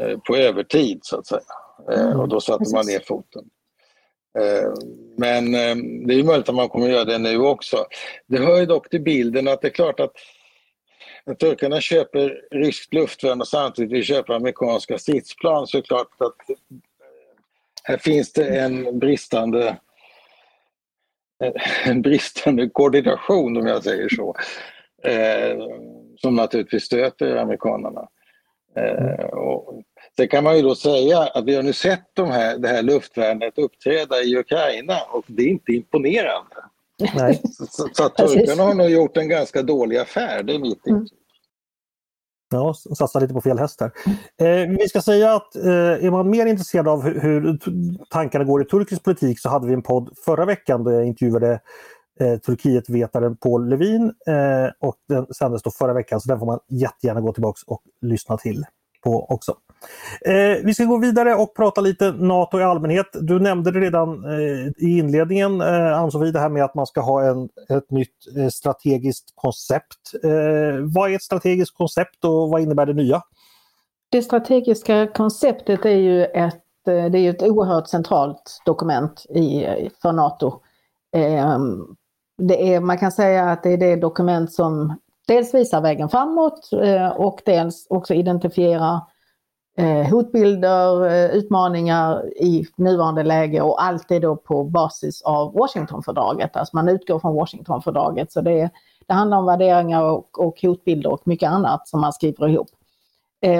Eh, 0.03 0.19
på 0.19 0.35
övertid 0.35 0.99
så 1.01 1.19
att 1.19 1.27
säga. 1.27 1.41
Eh, 1.91 2.19
och 2.19 2.29
då 2.29 2.41
satte 2.41 2.75
man 2.75 2.85
ner 2.85 2.99
foten. 2.99 3.49
Eh, 4.37 4.73
men 5.17 5.55
eh, 5.55 5.75
det 6.07 6.13
är 6.13 6.23
möjligt 6.23 6.49
att 6.49 6.55
man 6.55 6.69
kommer 6.69 6.85
att 6.85 6.91
göra 6.91 7.05
det 7.05 7.17
nu 7.17 7.37
också. 7.37 7.85
Det 8.27 8.37
hör 8.37 8.59
ju 8.59 8.65
dock 8.65 8.89
till 8.89 9.01
bilden 9.01 9.47
att 9.47 9.61
det 9.61 9.67
är 9.67 9.71
klart 9.71 9.99
att 9.99 10.13
när 11.25 11.35
turkarna 11.35 11.81
köper 11.81 12.41
ryskt 12.51 12.93
luftvärn 12.93 13.41
och 13.41 13.47
samtidigt 13.47 13.91
vill 13.91 14.03
köpa 14.03 14.35
amerikanska 14.35 14.97
stridsplan 14.97 15.67
så 15.67 15.77
är 15.77 15.81
det 15.81 15.87
klart 15.87 16.07
att 16.17 16.49
eh, 16.49 16.55
här 17.83 17.97
finns 17.97 18.33
det 18.33 18.59
en 18.59 18.99
bristande 18.99 19.77
en 21.85 22.01
bristande 22.01 22.69
koordination 22.69 23.57
om 23.57 23.67
jag 23.67 23.83
säger 23.83 24.09
så. 24.09 24.35
Som 26.17 26.35
naturligtvis 26.35 26.83
stöter 26.83 27.35
amerikanerna. 27.35 28.07
Och 29.31 29.83
Sen 30.19 30.27
kan 30.27 30.43
man 30.43 30.55
ju 30.55 30.61
då 30.61 30.75
säga 30.75 31.19
att 31.19 31.45
vi 31.45 31.55
har 31.55 31.63
nu 31.63 31.73
sett 31.73 32.05
de 32.13 32.31
här, 32.31 32.57
det 32.57 32.67
här 32.67 32.81
luftvärnet 32.81 33.57
uppträda 33.57 34.21
i 34.21 34.37
Ukraina 34.37 34.97
och 35.11 35.25
det 35.27 35.43
är 35.43 35.47
inte 35.47 35.71
imponerande. 35.71 36.55
Nej. 37.15 37.41
Så, 37.69 37.87
så 37.93 38.03
att 38.03 38.15
turkarna 38.15 38.63
har 38.63 38.73
nog 38.73 38.89
gjort 38.89 39.17
en 39.17 39.29
ganska 39.29 39.61
dålig 39.61 39.97
affär, 39.97 40.43
det 40.43 40.55
är 40.55 40.59
mitt 40.59 40.87
mm. 40.87 40.99
intryck. 40.99 41.19
Ja, 42.51 42.73
satsa 42.73 43.19
lite 43.19 43.33
på 43.33 43.41
fel 43.41 43.59
häst 43.59 43.81
här. 43.81 43.91
Eh, 44.41 44.69
vi 44.69 44.89
ska 44.89 45.01
säga 45.01 45.33
att 45.33 45.55
eh, 45.55 46.05
är 46.05 46.11
man 46.11 46.29
mer 46.29 46.45
intresserad 46.45 46.87
av 46.87 47.03
hur, 47.03 47.21
hur, 47.21 47.59
tankarna 48.09 48.43
går 48.43 48.61
i 48.61 48.65
turkisk 48.65 49.03
politik 49.03 49.39
så 49.39 49.49
hade 49.49 49.67
vi 49.67 49.73
en 49.73 49.83
podd 49.83 50.09
förra 50.25 50.45
veckan 50.45 50.83
där 50.83 50.91
jag 50.91 51.05
intervjuade 51.05 51.59
eh, 52.19 52.37
Turkietvetaren 52.37 53.37
Paul 53.37 53.69
Levin 53.69 54.13
eh, 54.27 54.71
och 54.79 54.95
den 55.09 55.33
sändes 55.33 55.63
då 55.63 55.71
förra 55.71 55.93
veckan 55.93 56.21
så 56.21 56.29
den 56.29 56.39
får 56.39 56.45
man 56.45 56.59
jättegärna 56.69 57.21
gå 57.21 57.33
tillbaks 57.33 57.63
och 57.63 57.81
lyssna 58.01 58.37
till 58.37 58.65
på 59.03 59.25
också. 59.29 59.55
Eh, 60.21 60.65
vi 60.65 60.73
ska 60.73 60.83
gå 60.83 60.97
vidare 60.97 61.35
och 61.35 61.55
prata 61.55 61.81
lite 61.81 62.11
NATO 62.11 62.59
i 62.59 62.63
allmänhet. 62.63 63.07
Du 63.13 63.39
nämnde 63.39 63.71
det 63.71 63.79
redan 63.79 64.25
eh, 64.25 64.67
i 64.77 64.97
inledningen, 64.97 65.61
eh, 65.61 65.99
Ann-Sofie, 65.99 66.31
det 66.31 66.39
här 66.39 66.49
med 66.49 66.63
att 66.63 66.75
man 66.75 66.87
ska 66.87 67.01
ha 67.01 67.23
en, 67.23 67.49
ett 67.69 67.91
nytt 67.91 68.37
eh, 68.37 68.47
strategiskt 68.47 69.33
koncept. 69.35 70.13
Eh, 70.23 70.79
vad 70.95 71.11
är 71.11 71.15
ett 71.15 71.23
strategiskt 71.23 71.77
koncept 71.77 72.25
och 72.25 72.49
vad 72.49 72.61
innebär 72.61 72.85
det 72.85 72.93
nya? 72.93 73.21
Det 74.11 74.21
strategiska 74.21 75.07
konceptet 75.07 75.85
är 75.85 75.89
ju 75.89 76.25
ett, 76.25 76.87
eh, 76.87 77.05
det 77.05 77.19
är 77.19 77.29
ett 77.29 77.43
oerhört 77.43 77.87
centralt 77.87 78.61
dokument 78.65 79.25
i, 79.29 79.65
för 80.01 80.11
NATO. 80.11 80.61
Ehm, 81.15 81.95
det 82.37 82.73
är, 82.73 82.79
man 82.79 82.97
kan 82.97 83.11
säga 83.11 83.51
att 83.51 83.63
det 83.63 83.69
är 83.69 83.77
det 83.77 83.95
dokument 83.95 84.53
som 84.53 84.99
dels 85.27 85.53
visar 85.53 85.81
vägen 85.81 86.09
framåt 86.09 86.69
eh, 86.83 87.07
och 87.07 87.41
dels 87.45 87.87
också 87.89 88.13
identifierar 88.13 88.99
hotbilder, 89.83 91.05
eh, 91.05 91.29
utmaningar 91.29 92.37
i 92.43 92.65
nuvarande 92.75 93.23
läge 93.23 93.61
och 93.61 93.83
allt 93.83 94.09
det 94.09 94.19
då 94.19 94.35
på 94.35 94.63
basis 94.63 95.21
av 95.21 95.53
Washingtonfördraget. 95.53 96.57
Alltså 96.57 96.75
man 96.75 96.89
utgår 96.89 97.19
från 97.19 97.35
Washingtonfördraget. 97.35 98.31
Så 98.31 98.41
det, 98.41 98.69
det 99.07 99.13
handlar 99.13 99.37
om 99.37 99.45
värderingar 99.45 100.03
och, 100.03 100.39
och 100.39 100.61
hotbilder 100.61 101.11
och 101.11 101.21
mycket 101.27 101.49
annat 101.49 101.87
som 101.87 102.01
man 102.01 102.13
skriver 102.13 102.47
ihop. 102.49 102.67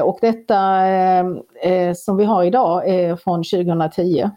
Och 0.04 0.18
detta 0.22 0.88
eh, 0.88 1.94
som 1.96 2.18
vi 2.18 2.26
har 2.26 2.44
idag 2.44 2.88
är 2.88 3.16
från 3.16 3.44
2010. 3.44 4.30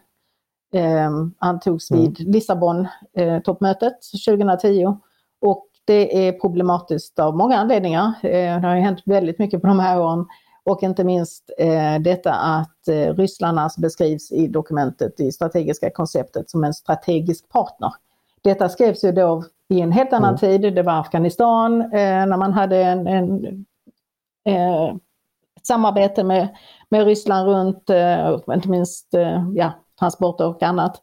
Eh, 0.75 1.11
antogs 1.38 1.90
vid 1.90 2.21
mm. 2.21 2.33
Lissabon-toppmötet 2.33 3.92
eh, 4.29 4.35
2010. 4.37 4.97
Och 5.40 5.66
det 5.85 6.29
är 6.29 6.33
problematiskt 6.33 7.18
av 7.18 7.37
många 7.37 7.57
anledningar. 7.57 8.12
Eh, 8.23 8.61
det 8.61 8.68
har 8.68 8.77
hänt 8.77 9.03
väldigt 9.05 9.38
mycket 9.38 9.61
på 9.61 9.66
de 9.66 9.81
här 9.81 10.01
åren. 10.01 10.27
Och 10.64 10.83
inte 10.83 11.05
minst 11.05 11.51
eh, 11.59 11.98
detta 12.01 12.33
att 12.33 12.88
eh, 12.88 13.14
Ryssland 13.14 13.59
alltså 13.59 13.81
beskrivs 13.81 14.33
i 14.33 14.46
dokumentet, 14.46 15.20
i 15.20 15.33
strategiska 15.33 15.90
konceptet, 15.90 16.51
som 16.51 16.64
en 16.64 16.75
strategisk 16.75 17.48
partner. 17.48 17.92
Detta 18.42 18.68
skrevs 18.68 19.05
ju 19.05 19.12
då 19.12 19.44
i 19.68 19.81
en 19.81 19.92
helt 19.92 20.12
annan 20.12 20.37
mm. 20.37 20.38
tid, 20.38 20.75
det 20.75 20.83
var 20.83 21.01
Afghanistan, 21.01 21.79
när 21.92 22.37
man 22.37 22.53
hade 22.53 22.77
en, 22.77 23.07
en 23.07 23.44
eh, 24.44 24.94
samarbete 25.62 26.25
med, 26.25 26.48
med 26.88 27.05
Ryssland 27.05 27.48
runt, 27.48 27.90
eh, 27.90 28.38
inte 28.55 28.68
minst 28.68 29.09
ja, 29.55 29.72
transporter 29.98 30.46
och 30.46 30.62
annat. 30.62 31.03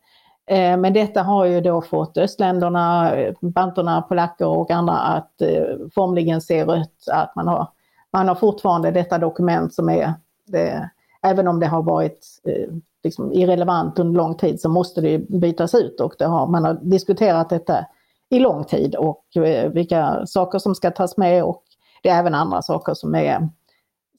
Eh, 0.49 0.77
men 0.77 0.93
detta 0.93 1.23
har 1.23 1.45
ju 1.45 1.61
då 1.61 1.81
fått 1.81 2.17
östländerna, 2.17 3.11
banterna, 3.41 4.01
polacker 4.01 4.47
och 4.47 4.71
andra 4.71 4.93
att 4.93 5.41
eh, 5.41 5.63
formligen 5.95 6.41
se 6.41 6.65
rött. 6.65 7.03
Att 7.11 7.35
man 7.35 7.47
har, 7.47 7.67
man 8.13 8.27
har 8.27 8.35
fortfarande 8.35 8.91
detta 8.91 9.17
dokument 9.17 9.73
som 9.73 9.89
är, 9.89 10.13
det, 10.45 10.89
även 11.21 11.47
om 11.47 11.59
det 11.59 11.67
har 11.67 11.83
varit 11.83 12.27
eh, 12.43 12.73
liksom 13.03 13.33
irrelevant 13.33 13.99
under 13.99 14.17
lång 14.17 14.35
tid 14.35 14.61
så 14.61 14.69
måste 14.69 15.01
det 15.01 15.29
bytas 15.29 15.75
ut 15.75 15.99
och 15.99 16.13
det 16.19 16.25
har, 16.25 16.47
man 16.47 16.63
har 16.63 16.73
diskuterat 16.73 17.49
detta 17.49 17.85
i 18.29 18.39
lång 18.39 18.63
tid 18.63 18.95
och 18.95 19.37
eh, 19.37 19.71
vilka 19.71 20.25
saker 20.25 20.59
som 20.59 20.75
ska 20.75 20.91
tas 20.91 21.17
med 21.17 21.43
och 21.43 21.63
det 22.03 22.09
är 22.09 22.19
även 22.19 22.35
andra 22.35 22.61
saker 22.61 22.93
som, 22.93 23.15
är, 23.15 23.49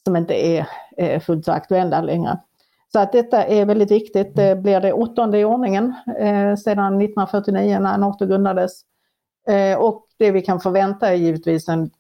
som 0.05 0.17
inte 0.17 0.47
är 0.47 0.67
eh, 0.97 1.21
fullt 1.21 1.45
så 1.45 1.53
aktuella 1.53 2.01
längre. 2.01 2.39
Så 2.93 2.99
att 2.99 3.13
detta 3.13 3.45
är 3.45 3.65
väldigt 3.65 3.91
viktigt. 3.91 4.37
Det 4.37 4.57
blir 4.57 4.81
det 4.81 4.93
åttonde 4.93 5.39
i 5.39 5.45
ordningen 5.45 5.95
eh, 6.19 6.57
sedan 6.57 7.01
1949 7.01 7.79
när 7.79 7.99
NATO 7.99 8.27
grundades. 8.27 8.73
Eh, 9.49 9.79
och 9.79 10.07
det 10.19 10.31
vi 10.31 10.43
kan 10.43 10.61
förvänta 10.61 11.09
är 11.09 11.15
givetvis 11.15 11.69
en 11.69 11.91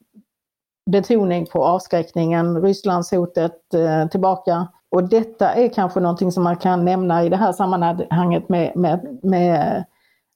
betoning 0.90 1.46
på 1.46 1.64
avskräckningen, 1.64 2.62
Rysslandshotet 2.62 3.74
eh, 3.74 4.08
tillbaka. 4.08 4.68
Och 4.88 5.08
detta 5.08 5.52
är 5.52 5.68
kanske 5.68 6.00
någonting 6.00 6.32
som 6.32 6.44
man 6.44 6.56
kan 6.56 6.84
nämna 6.84 7.24
i 7.24 7.28
det 7.28 7.36
här 7.36 7.52
sammanhanget 7.52 8.48
med, 8.48 8.76
med, 8.76 9.18
med, 9.22 9.84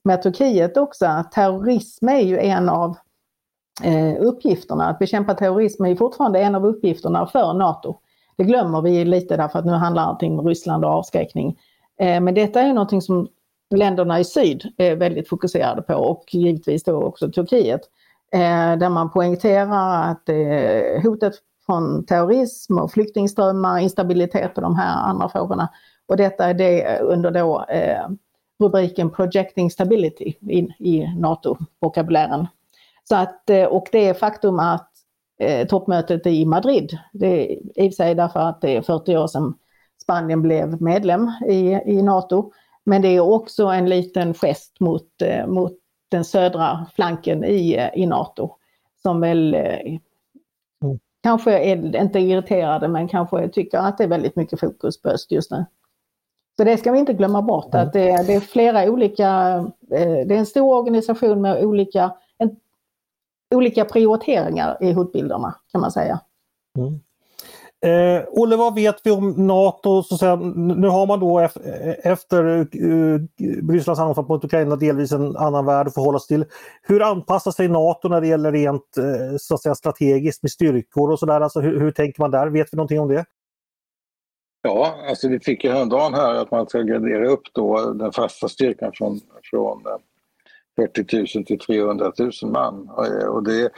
med 0.03 0.23
Turkiet 0.23 0.77
också. 0.77 1.23
Terrorism 1.33 2.09
är 2.09 2.19
ju 2.19 2.39
en 2.39 2.69
av 2.69 2.97
eh, 3.83 4.15
uppgifterna. 4.19 4.87
Att 4.87 4.99
bekämpa 4.99 5.33
terrorism 5.33 5.85
är 5.85 5.95
fortfarande 5.95 6.39
en 6.39 6.55
av 6.55 6.65
uppgifterna 6.65 7.27
för 7.27 7.53
NATO. 7.53 7.95
Det 8.37 8.43
glömmer 8.43 8.81
vi 8.81 9.05
lite 9.05 9.37
därför 9.37 9.59
att 9.59 9.65
nu 9.65 9.71
handlar 9.71 10.03
allting 10.03 10.39
om 10.39 10.47
Ryssland 10.47 10.85
och 10.85 10.91
avskräckning. 10.91 11.59
Eh, 11.99 12.21
men 12.21 12.33
detta 12.33 12.61
är 12.61 12.73
någonting 12.73 13.01
som 13.01 13.27
länderna 13.75 14.19
i 14.19 14.23
syd 14.23 14.73
är 14.77 14.95
väldigt 14.95 15.29
fokuserade 15.29 15.81
på 15.81 15.93
och 15.93 16.23
givetvis 16.33 16.83
då 16.83 17.03
också 17.03 17.31
Turkiet. 17.31 17.81
Eh, 18.35 18.77
där 18.77 18.89
man 18.89 19.11
poängterar 19.11 20.11
att 20.11 20.29
hotet 21.03 21.33
från 21.65 22.05
terrorism 22.05 22.77
och 22.77 22.91
flyktingströmmar, 22.91 23.79
instabilitet 23.79 24.55
och 24.55 24.61
de 24.61 24.75
här 24.75 25.09
andra 25.09 25.29
frågorna. 25.29 25.69
Och 26.07 26.17
detta 26.17 26.45
är 26.45 26.53
det 26.53 26.99
under 26.99 27.31
då 27.31 27.65
eh, 27.69 28.09
rubriken 28.59 29.09
Projecting 29.09 29.71
Stability 29.71 30.33
i, 30.49 30.59
i 30.79 31.15
NATO-vokabulären. 31.17 32.47
Så 33.03 33.15
att, 33.15 33.49
eh, 33.49 33.65
och 33.65 33.87
det 33.91 34.19
faktum 34.19 34.59
att 34.59 34.91
eh, 35.39 35.67
toppmötet 35.67 36.27
i 36.27 36.45
Madrid. 36.45 36.97
Det 37.13 37.27
är 37.27 37.83
i 37.83 37.89
och 37.89 37.91
för 37.91 37.95
sig 37.95 38.15
därför 38.15 38.39
att 38.39 38.61
det 38.61 38.75
är 38.75 38.81
40 38.81 39.17
år 39.17 39.27
sedan 39.27 39.53
Spanien 40.03 40.41
blev 40.41 40.81
medlem 40.81 41.31
i, 41.47 41.79
i 41.85 42.01
NATO. 42.01 42.51
Men 42.83 43.01
det 43.01 43.07
är 43.07 43.19
också 43.19 43.65
en 43.65 43.89
liten 43.89 44.33
gest 44.33 44.79
mot, 44.79 45.21
eh, 45.21 45.47
mot 45.47 45.73
den 46.09 46.25
södra 46.25 46.85
flanken 46.95 47.43
i, 47.43 47.89
i 47.93 48.05
NATO. 48.05 48.55
Som 49.01 49.21
väl 49.21 49.53
eh, 49.53 49.79
mm. 50.83 50.99
kanske 51.23 51.59
är 51.59 52.01
inte 52.01 52.19
irriterade 52.19 52.87
men 52.87 53.07
kanske 53.07 53.49
tycker 53.49 53.77
att 53.77 53.97
det 53.97 54.03
är 54.03 54.07
väldigt 54.07 54.35
mycket 54.35 54.59
fokus 54.59 55.01
på 55.01 55.09
öst 55.09 55.31
just 55.31 55.51
nu. 55.51 55.65
Så 56.57 56.63
det 56.63 56.77
ska 56.77 56.91
vi 56.91 56.99
inte 56.99 57.13
glömma 57.13 57.41
bort, 57.41 57.73
mm. 57.73 57.87
att 57.87 57.93
det, 57.93 58.27
det, 58.27 58.33
är 58.33 58.39
flera 58.39 58.91
olika, 58.91 59.57
eh, 59.91 60.27
det 60.27 60.35
är 60.35 60.39
en 60.39 60.45
stor 60.45 60.77
organisation 60.77 61.41
med 61.41 61.65
olika 61.65 62.11
olika 63.55 63.85
prioriteringar 63.85 64.77
i 64.81 64.91
hotbilderna 64.91 65.55
kan 65.71 65.81
man 65.81 65.91
säga. 65.91 66.19
Mm. 66.77 66.99
Eh, 67.85 68.23
Olle, 68.27 68.55
vad 68.55 68.75
vet 68.75 69.01
vi 69.03 69.11
om 69.11 69.47
NATO? 69.47 70.03
Så 70.03 70.17
säga, 70.17 70.35
nu 70.55 70.87
har 70.87 71.07
man 71.07 71.19
då 71.19 71.39
eh, 71.39 71.49
efter 72.03 72.43
uh, 72.81 73.19
Rysslands 73.69 73.99
anfall 73.99 74.25
mot 74.27 74.43
Ukraina 74.43 74.75
delvis 74.75 75.11
en 75.11 75.37
annan 75.37 75.65
värld 75.65 75.87
att 75.87 75.93
förhålla 75.93 76.19
sig 76.19 76.27
till. 76.27 76.45
Hur 76.81 77.01
anpassar 77.01 77.51
sig 77.51 77.67
NATO 77.67 78.07
när 78.07 78.21
det 78.21 78.27
gäller 78.27 78.51
rent 78.51 78.97
uh, 78.97 79.37
så 79.37 79.53
att 79.53 79.61
säga, 79.61 79.75
strategiskt 79.75 80.43
med 80.43 80.51
styrkor 80.51 81.11
och 81.11 81.19
sådär? 81.19 81.41
Alltså, 81.41 81.59
hur, 81.59 81.79
hur, 81.79 81.91
tänker 81.91 82.21
man 82.21 82.31
där? 82.31 82.47
Vet 82.47 82.67
vi 82.71 82.75
någonting 82.75 82.99
om 82.99 83.07
det? 83.07 83.25
Ja, 84.61 84.95
alltså 85.09 85.27
vi 85.27 85.39
fick 85.39 85.63
ju 85.63 85.71
häromdagen 85.71 86.13
här 86.13 86.35
att 86.35 86.51
man 86.51 86.67
ska 86.67 86.81
gradera 86.81 87.27
upp 87.27 87.53
då 87.53 87.93
den 87.93 88.11
fasta 88.11 88.47
styrkan 88.47 88.91
från, 88.93 89.19
från 89.43 89.83
40 90.75 91.37
000 91.37 91.45
till 91.45 91.59
300 91.59 92.11
000 92.19 92.31
man. 92.51 92.89
Och 93.29 93.43
det, 93.43 93.69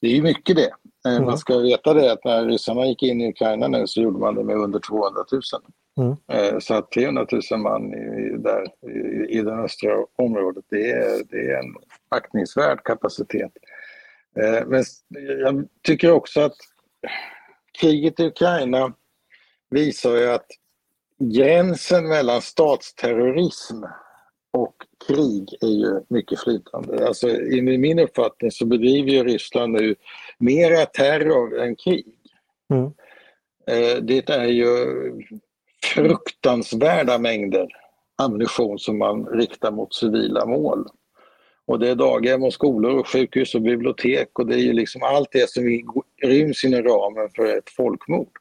det 0.00 0.06
är 0.06 0.14
ju 0.14 0.22
mycket 0.22 0.56
det. 0.56 0.70
Mm. 1.08 1.24
Man 1.24 1.38
ska 1.38 1.58
veta 1.58 1.94
det 1.94 2.12
att 2.12 2.24
när 2.24 2.46
ryssarna 2.46 2.86
gick 2.86 3.02
in 3.02 3.20
i 3.20 3.28
Ukraina 3.28 3.68
nu 3.68 3.86
så 3.86 4.00
gjorde 4.00 4.18
man 4.18 4.34
det 4.34 4.44
med 4.44 4.56
under 4.56 4.78
200 4.78 5.24
000. 5.32 5.42
Mm. 5.96 6.16
Eh, 6.28 6.58
så 6.58 6.74
att 6.74 6.90
300 6.90 7.26
000 7.50 7.60
man 7.60 7.94
i, 7.94 8.36
där, 8.38 8.90
i, 8.90 9.38
i 9.38 9.42
det 9.42 9.52
östra 9.52 9.90
området, 10.16 10.64
det 10.68 10.90
är, 10.90 11.24
det 11.30 11.50
är 11.50 11.58
en 11.58 11.74
aktningsvärd 12.08 12.84
kapacitet. 12.84 13.52
Eh, 14.36 14.66
men 14.66 14.84
jag 15.44 15.68
tycker 15.82 16.12
också 16.12 16.40
att 16.40 16.56
kriget 17.80 18.20
i 18.20 18.26
Ukraina 18.26 18.92
visar 19.70 20.16
ju 20.16 20.30
att 20.30 20.46
gränsen 21.18 22.08
mellan 22.08 22.42
statsterrorism 22.42 23.84
och 24.50 24.74
krig 25.08 25.56
är 25.60 25.66
ju 25.66 26.00
mycket 26.08 26.40
flytande. 26.40 27.06
Alltså, 27.06 27.28
i 27.28 27.78
min 27.78 27.98
uppfattning 27.98 28.50
så 28.50 28.66
bedriver 28.66 29.10
ju 29.10 29.24
Ryssland 29.24 29.72
nu 29.72 29.94
mera 30.42 30.86
terror 30.86 31.60
än 31.60 31.76
krig. 31.76 32.06
Mm. 32.70 32.84
Eh, 33.66 34.02
det 34.02 34.30
är 34.30 34.44
ju 34.44 34.66
fruktansvärda 35.94 37.18
mängder 37.18 37.68
ammunition 38.22 38.78
som 38.78 38.98
man 38.98 39.26
riktar 39.26 39.70
mot 39.70 39.94
civila 39.94 40.46
mål. 40.46 40.86
Och 41.66 41.78
det 41.78 41.88
är 41.88 41.94
daghem 41.94 42.42
och 42.42 42.52
skolor 42.52 42.98
och 42.98 43.08
sjukhus 43.08 43.54
och 43.54 43.62
bibliotek 43.62 44.38
och 44.38 44.46
det 44.46 44.54
är 44.54 44.58
ju 44.58 44.72
liksom 44.72 45.02
allt 45.02 45.28
det 45.32 45.50
som 45.50 45.62
ryms 46.22 46.64
inom 46.64 46.82
ramen 46.82 47.28
för 47.36 47.58
ett 47.58 47.70
folkmord. 47.70 48.32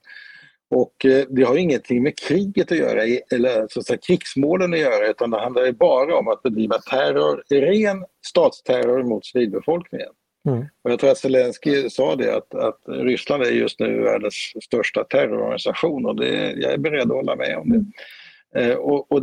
Och 0.70 1.06
eh, 1.06 1.26
det 1.30 1.44
har 1.44 1.58
ingenting 1.58 2.04
med 2.04 2.20
kriget 2.20 2.72
att 2.72 2.78
göra, 2.78 3.04
eller 3.32 3.68
så 3.70 3.80
att 3.80 3.86
säga, 3.86 4.00
krigsmålen 4.08 4.74
att 4.74 4.80
göra, 4.80 5.08
utan 5.08 5.30
det 5.30 5.40
handlar 5.40 5.72
bara 5.72 6.18
om 6.18 6.28
att 6.28 6.44
bedriva 6.44 6.78
terror, 6.78 7.44
ren 7.50 8.06
statsterror 8.26 9.04
mot 9.04 9.26
civilbefolkningen. 9.26 10.10
Mm. 10.48 10.66
Och 10.82 10.92
jag 10.92 11.00
tror 11.00 11.12
att 11.12 11.18
Zelensky 11.18 11.90
sa 11.90 12.16
det 12.16 12.36
att, 12.36 12.56
att 12.56 12.80
Ryssland 12.86 13.44
är 13.44 13.52
just 13.52 13.80
nu 13.80 14.02
världens 14.02 14.34
största 14.64 15.04
terrororganisation 15.04 16.06
och 16.06 16.16
det, 16.16 16.52
jag 16.52 16.74
är 16.74 16.78
beredd 16.78 17.12
att 17.12 17.18
hålla 17.18 17.36
med 17.36 17.58
om 17.58 17.70
det. 17.70 17.86
Eh, 18.56 18.76
och, 18.76 19.12
och, 19.12 19.22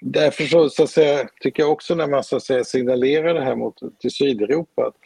därför 0.00 0.44
så, 0.44 0.68
så 0.68 0.82
att 0.82 0.90
säga, 0.90 1.28
tycker 1.40 1.62
jag 1.62 1.72
också 1.72 1.94
när 1.94 2.06
man 2.06 2.24
så 2.24 2.36
att 2.36 2.42
säga, 2.42 2.64
signalerar 2.64 3.34
det 3.34 3.44
här 3.44 3.56
mot, 3.56 3.78
till 4.00 4.10
Sydeuropa 4.10 4.86
att 4.86 4.96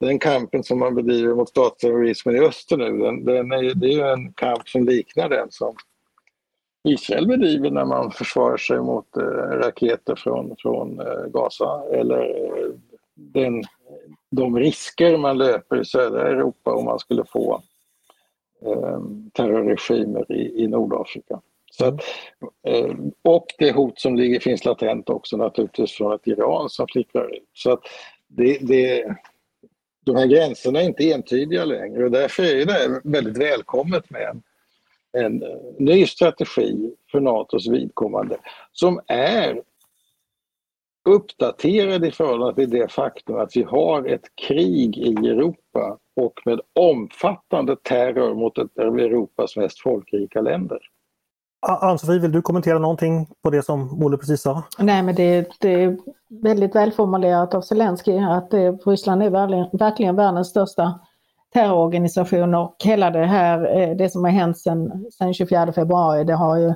den 0.00 0.18
kampen 0.18 0.64
som 0.64 0.78
man 0.78 0.94
bedriver 0.94 1.34
mot 1.34 1.48
statsterrorismen 1.48 2.36
i 2.36 2.40
öster 2.40 2.76
nu, 2.76 2.98
den, 2.98 3.24
den 3.24 3.52
är, 3.52 3.74
det 3.74 3.86
är 3.86 3.92
ju 3.92 4.02
en 4.02 4.32
kamp 4.32 4.68
som 4.68 4.84
liknar 4.84 5.28
den 5.28 5.50
som 5.50 5.74
Israel 6.84 7.26
bedriver 7.26 7.70
när 7.70 7.84
man 7.84 8.10
försvarar 8.10 8.56
sig 8.56 8.80
mot 8.80 9.16
eh, 9.16 9.22
raketer 9.62 10.14
från, 10.16 10.56
från 10.58 11.00
eh, 11.00 11.26
Gaza 11.32 11.82
eller 11.92 12.20
eh, 12.20 12.72
den, 13.18 13.62
de 14.30 14.58
risker 14.58 15.16
man 15.16 15.38
löper 15.38 15.80
i 15.80 15.84
södra 15.84 16.28
Europa 16.28 16.74
om 16.74 16.84
man 16.84 16.98
skulle 16.98 17.24
få 17.24 17.62
eh, 18.62 19.00
terrorregimer 19.32 20.32
i, 20.32 20.62
i 20.62 20.68
Nordafrika. 20.68 21.40
Så 21.70 21.84
att, 21.84 22.00
eh, 22.66 22.94
och 23.22 23.46
det 23.58 23.72
hot 23.72 24.00
som 24.00 24.16
ligger 24.16 24.40
finns 24.40 24.64
latent 24.64 25.10
också 25.10 25.36
naturligtvis 25.36 25.92
från 25.92 26.12
ett 26.12 26.26
Iran 26.26 26.68
som 26.68 26.86
flickrar 26.88 27.36
ut. 27.36 27.48
Så 27.52 27.72
att 27.72 27.80
det, 28.28 28.58
det, 28.60 29.16
de 30.04 30.16
här 30.16 30.26
gränserna 30.26 30.80
är 30.80 30.84
inte 30.84 31.12
entydiga 31.12 31.64
längre 31.64 32.04
och 32.04 32.10
därför 32.10 32.42
är 32.42 32.66
det 32.66 33.00
väldigt 33.04 33.38
välkommet 33.38 34.10
med 34.10 34.22
en, 34.22 34.42
en 35.12 35.42
eh, 35.42 35.58
ny 35.78 36.06
strategi 36.06 36.94
för 37.10 37.20
Natos 37.20 37.68
vidkommande 37.68 38.36
som 38.72 39.00
är 39.06 39.62
uppdaterad 41.08 42.04
i 42.04 42.10
förhållande 42.10 42.54
till 42.54 42.70
det 42.70 42.92
faktum 42.92 43.36
att 43.36 43.56
vi 43.56 43.62
har 43.62 44.06
ett 44.06 44.24
krig 44.48 44.98
i 44.98 45.28
Europa 45.28 45.98
och 46.16 46.32
med 46.44 46.60
omfattande 46.80 47.76
terror 47.82 48.34
mot 48.34 48.58
ett 48.58 48.78
av 48.78 48.98
Europas 48.98 49.56
mest 49.56 49.80
folkrika 49.80 50.40
länder. 50.40 50.78
Ann-Sofie, 51.66 52.18
vill 52.18 52.32
du 52.32 52.42
kommentera 52.42 52.78
någonting 52.78 53.26
på 53.42 53.50
det 53.50 53.62
som 53.62 54.02
Olle 54.04 54.16
precis 54.16 54.42
sa? 54.42 54.62
Nej, 54.78 55.02
men 55.02 55.14
det, 55.14 55.48
det 55.60 55.82
är 55.82 55.98
väldigt 56.42 56.74
välformulerat 56.74 57.54
av 57.54 57.60
Zelensky 57.60 58.18
att 58.18 58.50
det, 58.50 58.70
Ryssland 58.70 59.22
är 59.22 59.30
verkligen, 59.30 59.68
verkligen 59.72 60.16
världens 60.16 60.48
största 60.48 61.00
terrororganisation 61.52 62.54
och 62.54 62.76
hela 62.84 63.10
det 63.10 63.26
här, 63.26 63.80
eh, 63.80 63.96
det 63.96 64.10
som 64.10 64.24
har 64.24 64.30
hänt 64.30 64.58
sedan, 64.58 65.06
sedan 65.12 65.34
24 65.34 65.72
februari, 65.72 66.24
det 66.24 66.34
har 66.34 66.56
ju, 66.56 66.74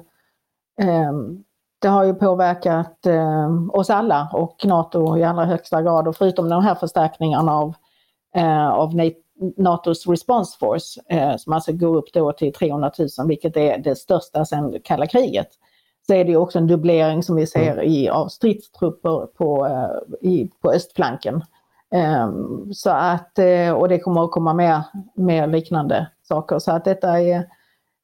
ehm, 0.82 1.44
det 1.82 1.88
har 1.88 2.04
ju 2.04 2.14
påverkat 2.14 3.06
ehm, 3.06 3.70
oss 3.70 3.90
alla 3.90 4.28
och 4.32 4.64
NATO 4.64 5.18
i 5.18 5.24
allra 5.24 5.44
högsta 5.44 5.82
grad 5.82 6.08
och 6.08 6.16
förutom 6.16 6.48
de 6.48 6.62
här 6.62 6.74
förstärkningarna 6.74 7.52
av, 7.52 7.74
eh, 8.34 8.68
av 8.68 8.94
NATOs 9.56 10.06
Response 10.06 10.58
Force 10.58 11.00
eh, 11.08 11.36
som 11.36 11.52
alltså 11.52 11.72
går 11.72 11.96
upp 11.96 12.12
då 12.12 12.32
till 12.32 12.52
300 12.52 12.90
000 12.98 13.08
vilket 13.28 13.56
är 13.56 13.78
det 13.78 13.96
största 13.96 14.44
sedan 14.44 14.76
kalla 14.84 15.06
kriget. 15.06 15.48
Så 16.06 16.14
är 16.14 16.24
det 16.24 16.36
också 16.36 16.58
en 16.58 16.66
dubblering 16.66 17.22
som 17.22 17.36
vi 17.36 17.46
ser 17.46 17.72
mm. 17.72 17.84
i, 17.84 18.08
av 18.08 18.28
stridstrupper 18.28 19.26
på, 19.26 19.66
eh, 19.66 20.28
i, 20.30 20.50
på 20.62 20.70
östflanken. 20.70 21.42
Eh, 21.94 22.30
så 22.72 22.90
att, 22.90 23.38
eh, 23.38 23.72
och 23.72 23.88
det 23.88 23.98
kommer 23.98 24.24
att 24.24 24.30
komma 24.30 24.54
mer, 24.54 24.82
mer 25.14 25.46
liknande 25.46 26.06
saker. 26.22 26.58
Så 26.58 26.72
att 26.72 26.84
detta, 26.84 27.20
är, 27.20 27.36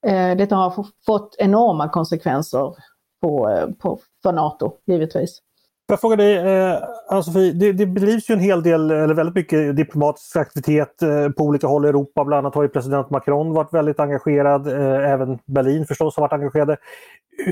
eh, 0.07 0.37
detta 0.37 0.57
har 0.57 0.87
fått 1.07 1.37
enorma 1.39 1.89
konsekvenser 1.89 2.75
på, 3.21 3.49
på, 3.79 3.99
för 4.23 4.33
NATO 4.33 4.73
givetvis. 4.87 5.43
Får 5.89 5.93
jag 5.93 6.01
fråga 6.01 6.17
dig, 6.17 6.37
eh, 6.37 6.79
Ann-Sofie, 7.09 7.53
det, 7.53 7.73
det 7.73 7.87
bedrivs 7.87 8.31
ju 8.31 8.33
en 8.33 8.41
hel 8.41 8.63
del, 8.63 8.91
eller 8.91 9.15
väldigt 9.15 9.35
mycket 9.35 9.77
diplomatisk 9.77 10.37
aktivitet 10.37 11.03
eh, 11.03 11.29
på 11.29 11.45
olika 11.45 11.67
håll 11.67 11.85
i 11.85 11.89
Europa. 11.89 12.25
Bland 12.25 12.39
annat 12.39 12.55
har 12.55 12.63
ju 12.63 12.69
president 12.69 13.11
Macron 13.11 13.53
varit 13.53 13.75
väldigt 13.75 14.01
engagerad. 14.01 14.67
Eh, 14.67 15.11
även 15.11 15.39
Berlin 15.47 15.87
förstås 15.87 16.17
har 16.17 16.21
varit 16.21 16.33
engagerade. 16.33 16.77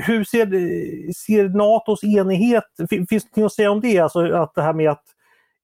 Hur 0.05 0.23
ser, 0.23 0.45
ser 1.13 1.49
NATOs 1.49 2.03
enighet, 2.03 2.63
finns 3.09 3.27
det 3.33 3.41
något 3.41 3.45
att 3.45 3.53
säga 3.53 3.71
om 3.71 3.81
det? 3.81 3.99
Alltså 3.99 4.33
att 4.33 4.55
det 4.55 4.61
här 4.61 4.73
med 4.73 4.89
att 4.89 5.03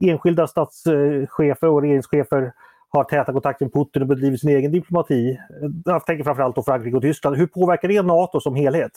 enskilda 0.06 0.48
statschefer 0.48 1.68
och 1.68 1.82
regeringschefer 1.82 2.54
har 2.90 3.04
täta 3.04 3.34
kontakter 3.34 3.66
med 3.66 3.74
Putin 3.74 4.02
och 4.02 4.08
bedriver 4.08 4.38
sin 4.38 4.50
egen 4.50 4.72
diplomati. 4.72 5.40
Jag 5.86 6.06
tänker 6.06 6.24
framförallt 6.24 6.56
på 6.56 6.64
Frankrike 6.64 6.96
och 6.96 7.02
Tyskland. 7.02 7.38
Hur 7.38 7.48
påverkar 7.48 7.88
det 7.88 8.02
NATO 8.02 8.40
som 8.40 8.56
helhet? 8.56 8.92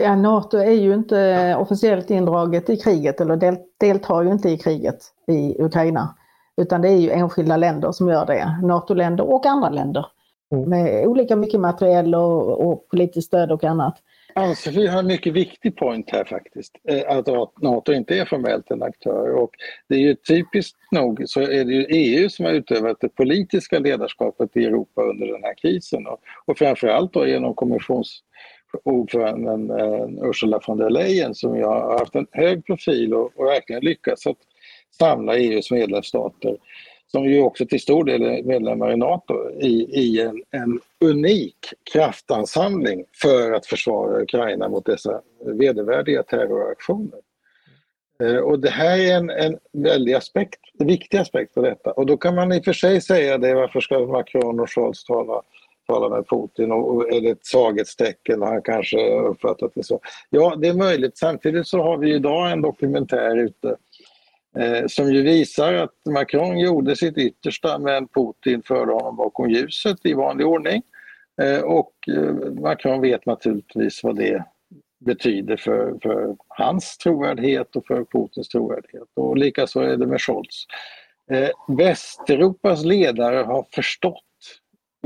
Ja, 0.00 0.16
NATO 0.16 0.58
är 0.58 0.70
ju 0.70 0.94
inte 0.94 1.54
officiellt 1.58 2.10
indraget 2.10 2.70
i 2.70 2.76
kriget 2.76 3.20
eller 3.20 3.36
del, 3.36 3.56
deltar 3.80 4.22
ju 4.22 4.32
inte 4.32 4.48
i 4.48 4.58
kriget 4.58 4.98
i 5.26 5.62
Ukraina. 5.62 6.16
Utan 6.56 6.82
det 6.82 6.88
är 6.88 6.96
ju 6.96 7.10
enskilda 7.10 7.56
länder 7.56 7.92
som 7.92 8.08
gör 8.08 8.26
det, 8.26 8.58
NATO-länder 8.62 9.32
och 9.32 9.46
andra 9.46 9.68
länder. 9.68 10.06
Mm. 10.52 10.68
Med 10.68 11.06
olika 11.06 11.36
mycket 11.36 11.60
materiell 11.60 12.14
och, 12.14 12.68
och 12.70 12.88
politiskt 12.88 13.26
stöd 13.26 13.52
och 13.52 13.64
annat. 13.64 13.98
Ann-Sofie 14.34 14.90
har 14.90 14.98
en 14.98 15.06
mycket 15.06 15.32
viktig 15.32 15.76
point 15.76 16.10
här 16.10 16.24
faktiskt, 16.24 16.72
eh, 16.88 17.16
att 17.18 17.26
NATO 17.62 17.92
inte 17.92 18.18
är 18.18 18.24
formellt 18.24 18.70
en 18.70 18.82
aktör 18.82 19.30
och 19.30 19.50
det 19.88 19.94
är 19.94 19.98
ju 19.98 20.14
typiskt 20.14 20.78
nog 20.90 21.22
så 21.26 21.40
är 21.40 21.64
det 21.64 21.72
ju 21.72 21.86
EU 21.88 22.28
som 22.28 22.44
har 22.44 22.52
utövat 22.52 22.96
det 23.00 23.08
politiska 23.08 23.78
ledarskapet 23.78 24.56
i 24.56 24.64
Europa 24.64 25.02
under 25.02 25.26
den 25.26 25.42
här 25.42 25.54
krisen 25.54 26.06
och, 26.06 26.20
och 26.44 26.58
framförallt 26.58 27.12
då 27.12 27.26
genom 27.26 27.54
kommissions 27.54 28.22
ordföranden 28.84 29.70
eh, 29.70 30.28
Ursula 30.28 30.60
von 30.66 30.78
der 30.78 30.90
Leyen 30.90 31.34
som 31.34 31.56
ju 31.56 31.64
har 31.64 31.98
haft 31.98 32.14
en 32.14 32.26
hög 32.32 32.66
profil 32.66 33.14
och, 33.14 33.32
och 33.36 33.46
verkligen 33.46 33.84
lyckats 33.84 34.26
att 34.26 34.38
samla 34.98 35.36
EUs 35.36 35.70
medlemsstater 35.70 36.56
som 37.06 37.24
ju 37.24 37.42
också 37.42 37.66
till 37.66 37.80
stor 37.80 38.04
del 38.04 38.22
är 38.22 38.42
medlemmar 38.42 38.92
i 38.92 38.96
Nato, 38.96 39.50
i, 39.60 40.00
i 40.00 40.20
en, 40.20 40.42
en, 40.50 40.80
unik 41.00 41.56
kraftansamling 41.92 43.04
för 43.22 43.52
att 43.52 43.66
försvara 43.66 44.22
Ukraina 44.22 44.68
mot 44.68 44.86
dessa 44.86 45.20
vedervärdiga 45.44 46.22
terroraktioner. 46.22 47.20
Eh, 48.22 48.36
och 48.36 48.60
det 48.60 48.70
här 48.70 48.98
är 48.98 49.16
en, 49.16 49.30
en 49.30 49.58
väldig 49.72 50.14
aspekt, 50.14 50.60
en 50.78 50.86
viktig 50.86 51.18
aspekt 51.18 51.56
av 51.56 51.62
detta. 51.62 51.92
Och 51.92 52.06
då 52.06 52.16
kan 52.16 52.34
man 52.34 52.52
i 52.52 52.60
och 52.60 52.64
för 52.64 52.72
sig 52.72 53.00
säga 53.00 53.38
det, 53.38 53.54
varför 53.54 53.80
ska 53.80 53.98
Macron 53.98 54.60
och 54.60 54.70
Scholz 54.70 55.04
tala 55.04 55.42
tala 55.86 56.08
med 56.08 56.28
Putin 56.28 56.72
och, 56.72 57.12
är 57.12 57.20
det 57.20 57.30
ett 57.30 57.46
svaghetstecken 57.46 58.42
han 58.42 58.62
kanske 58.62 59.10
uppfattat 59.10 59.72
det 59.74 59.82
så. 59.82 60.00
Ja, 60.30 60.56
det 60.56 60.68
är 60.68 60.74
möjligt. 60.74 61.18
Samtidigt 61.18 61.66
så 61.66 61.82
har 61.82 61.98
vi 61.98 62.14
idag 62.14 62.52
en 62.52 62.62
dokumentär 62.62 63.36
ute 63.36 63.76
eh, 64.58 64.86
som 64.86 65.12
ju 65.12 65.22
visar 65.22 65.72
att 65.74 65.94
Macron 66.10 66.58
gjorde 66.58 66.96
sitt 66.96 67.18
yttersta 67.18 67.78
men 67.78 68.08
Putin 68.08 68.62
förde 68.62 68.92
honom 68.92 69.16
bakom 69.16 69.50
ljuset 69.50 70.06
i 70.06 70.14
vanlig 70.14 70.46
ordning. 70.46 70.82
Eh, 71.42 71.60
och 71.60 71.92
eh, 72.08 72.52
Macron 72.62 73.00
vet 73.00 73.26
naturligtvis 73.26 74.04
vad 74.04 74.16
det 74.16 74.44
betyder 74.98 75.56
för, 75.56 75.98
för 76.02 76.36
hans 76.48 76.98
trovärdighet 76.98 77.76
och 77.76 77.86
för 77.86 78.04
Putins 78.04 78.48
trovärdighet. 78.48 79.08
Och 79.14 79.36
likaså 79.36 79.80
är 79.80 79.96
det 79.96 80.06
med 80.06 80.20
Scholz. 80.20 80.66
Eh, 81.30 81.48
Västeuropas 81.76 82.84
ledare 82.84 83.36
har 83.36 83.66
förstått 83.70 84.24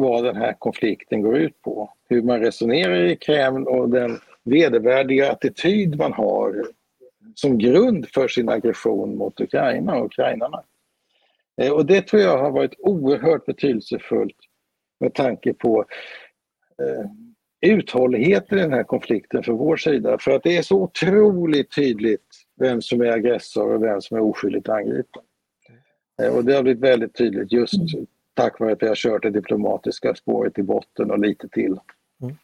vad 0.01 0.25
den 0.25 0.37
här 0.37 0.53
konflikten 0.59 1.23
går 1.23 1.39
ut 1.39 1.63
på. 1.63 1.93
Hur 2.09 2.23
man 2.23 2.41
resonerar 2.41 3.05
i 3.05 3.17
Kreml 3.17 3.67
och 3.67 3.89
den 3.89 4.19
vedervärdiga 4.45 5.33
attityd 5.33 5.99
man 5.99 6.13
har 6.13 6.67
som 7.35 7.59
grund 7.59 8.09
för 8.09 8.29
sin 8.29 8.49
aggression 8.49 9.17
mot 9.17 9.41
Ukraina 9.41 9.97
och 9.97 10.07
ukrainarna. 10.07 10.63
Eh, 11.61 11.73
och 11.73 11.87
det 11.87 12.03
tror 12.03 12.23
jag 12.23 12.39
har 12.39 12.51
varit 12.51 12.75
oerhört 12.79 13.47
betydelsefullt 13.47 14.37
med 15.01 15.15
tanke 15.15 15.55
på 15.55 15.85
eh, 16.83 17.11
uthålligheten 17.71 18.59
i 18.59 18.63
den 18.63 18.73
här 18.73 18.85
konflikten 18.85 19.43
för 19.43 19.53
vår 19.53 19.77
sida. 19.77 20.19
För 20.19 20.31
att 20.31 20.43
det 20.43 20.57
är 20.57 20.63
så 20.63 20.83
otroligt 20.83 21.75
tydligt 21.75 22.27
vem 22.57 22.83
som 22.83 23.01
är 23.01 23.13
aggressor 23.13 23.75
och 23.75 23.83
vem 23.83 24.01
som 24.01 24.17
är 24.17 24.21
oskyldigt 24.21 24.69
angripen. 24.69 25.23
Eh, 26.23 26.37
och 26.37 26.45
det 26.45 26.55
har 26.55 26.63
blivit 26.63 26.83
väldigt 26.83 27.15
tydligt 27.15 27.53
just 27.53 27.75
tack 28.35 28.61
vare 28.61 28.73
att 28.73 28.83
vi 28.83 28.89
har 28.89 28.95
kört 28.95 29.23
det 29.23 29.31
diplomatiska 29.31 30.15
spåret 30.15 30.59
i 30.59 30.63
botten 30.63 31.11
och 31.11 31.19
lite 31.19 31.49
till. 31.49 31.79
Mm. 32.23 32.37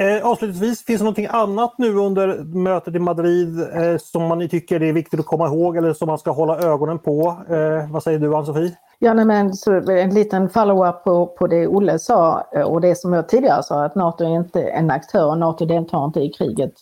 Eh, 0.00 0.26
avslutningsvis, 0.26 0.84
finns 0.84 0.98
det 1.00 1.04
någonting 1.04 1.26
annat 1.30 1.74
nu 1.78 1.94
under 1.94 2.44
mötet 2.44 2.94
i 2.94 2.98
Madrid 2.98 3.60
eh, 3.60 3.96
som 3.98 4.22
man 4.22 4.48
tycker 4.48 4.82
är 4.82 4.92
viktigt 4.92 5.20
att 5.20 5.26
komma 5.26 5.46
ihåg 5.46 5.76
eller 5.76 5.92
som 5.92 6.06
man 6.06 6.18
ska 6.18 6.30
hålla 6.30 6.58
ögonen 6.58 6.98
på? 6.98 7.36
Eh, 7.48 7.92
vad 7.92 8.02
säger 8.02 8.18
du 8.18 8.36
Ann-Sofie? 8.36 8.76
Ja, 8.98 9.14
nej, 9.14 9.24
men 9.24 9.54
så 9.54 9.90
en 9.90 10.14
liten 10.14 10.48
follow-up 10.48 11.04
på, 11.04 11.26
på 11.26 11.46
det 11.46 11.66
Olle 11.66 11.98
sa 11.98 12.46
eh, 12.54 12.62
och 12.62 12.80
det 12.80 12.94
som 12.94 13.12
jag 13.12 13.28
tidigare 13.28 13.62
sa 13.62 13.84
att 13.84 13.94
NATO 13.94 14.24
är 14.24 14.36
inte 14.36 14.62
en 14.62 14.90
aktör 14.90 15.26
och 15.26 15.38
NATO 15.38 15.64
deltar 15.64 16.04
inte 16.04 16.20
i 16.20 16.32
kriget 16.32 16.72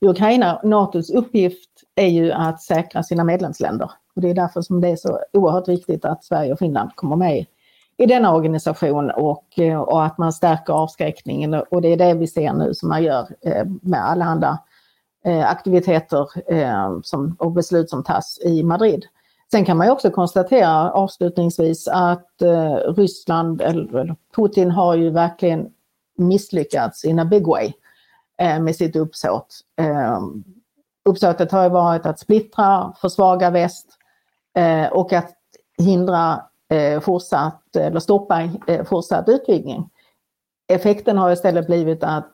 i 0.00 0.06
Ukraina. 0.06 0.60
NATOs 0.64 1.10
uppgift 1.10 1.70
är 1.94 2.08
ju 2.08 2.32
att 2.32 2.62
säkra 2.62 3.02
sina 3.02 3.24
medlemsländer 3.24 3.90
och 4.16 4.22
det 4.22 4.30
är 4.30 4.34
därför 4.34 4.62
som 4.62 4.80
det 4.80 4.88
är 4.88 4.96
så 4.96 5.18
oerhört 5.32 5.68
viktigt 5.68 6.04
att 6.04 6.24
Sverige 6.24 6.52
och 6.52 6.58
Finland 6.58 6.90
kommer 6.94 7.16
med 7.16 7.46
i 7.98 8.06
denna 8.06 8.34
organisation 8.34 9.10
och, 9.10 9.58
eh, 9.58 9.80
och 9.80 10.04
att 10.04 10.18
man 10.18 10.32
stärker 10.32 10.72
avskräckningen 10.72 11.54
och 11.54 11.82
det 11.82 11.88
är 11.88 11.96
det 11.96 12.14
vi 12.14 12.26
ser 12.26 12.52
nu 12.52 12.74
som 12.74 12.88
man 12.88 13.02
gör 13.02 13.28
eh, 13.40 13.64
med 13.82 14.04
allehanda 14.04 14.58
eh, 15.24 15.50
aktiviteter 15.50 16.28
som, 17.02 17.36
och 17.38 17.52
beslut 17.52 17.90
som 17.90 18.04
tas 18.04 18.38
i 18.44 18.62
Madrid. 18.62 19.04
Sen 19.50 19.64
kan 19.64 19.76
man 19.76 19.86
ju 19.86 19.92
också 19.92 20.10
konstatera 20.10 20.92
avslutningsvis 20.92 21.88
att 21.88 22.28
Ryssland, 22.96 23.60
eller 23.60 24.16
Putin 24.36 24.70
har 24.70 24.94
ju 24.94 25.10
verkligen 25.10 25.68
misslyckats 26.18 27.04
in 27.04 27.18
a 27.18 27.24
big 27.24 27.46
way 27.46 27.72
med 28.38 28.76
sitt 28.76 28.96
uppsåt. 28.96 29.60
Uppsåtet 31.04 31.52
har 31.52 31.62
ju 31.62 31.68
varit 31.68 32.06
att 32.06 32.18
splittra, 32.18 32.92
försvaga 33.00 33.50
väst 33.50 33.86
och 34.92 35.12
att 35.12 35.32
hindra 35.78 36.42
eh, 36.70 37.00
fortsatt, 37.00 37.76
eller 37.76 38.00
stoppa 38.00 38.42
eh, 38.66 38.84
fortsatt 38.84 39.28
utvidgning. 39.28 39.90
Effekten 40.72 41.18
har 41.18 41.32
istället 41.32 41.66
blivit 41.66 42.04
att 42.04 42.32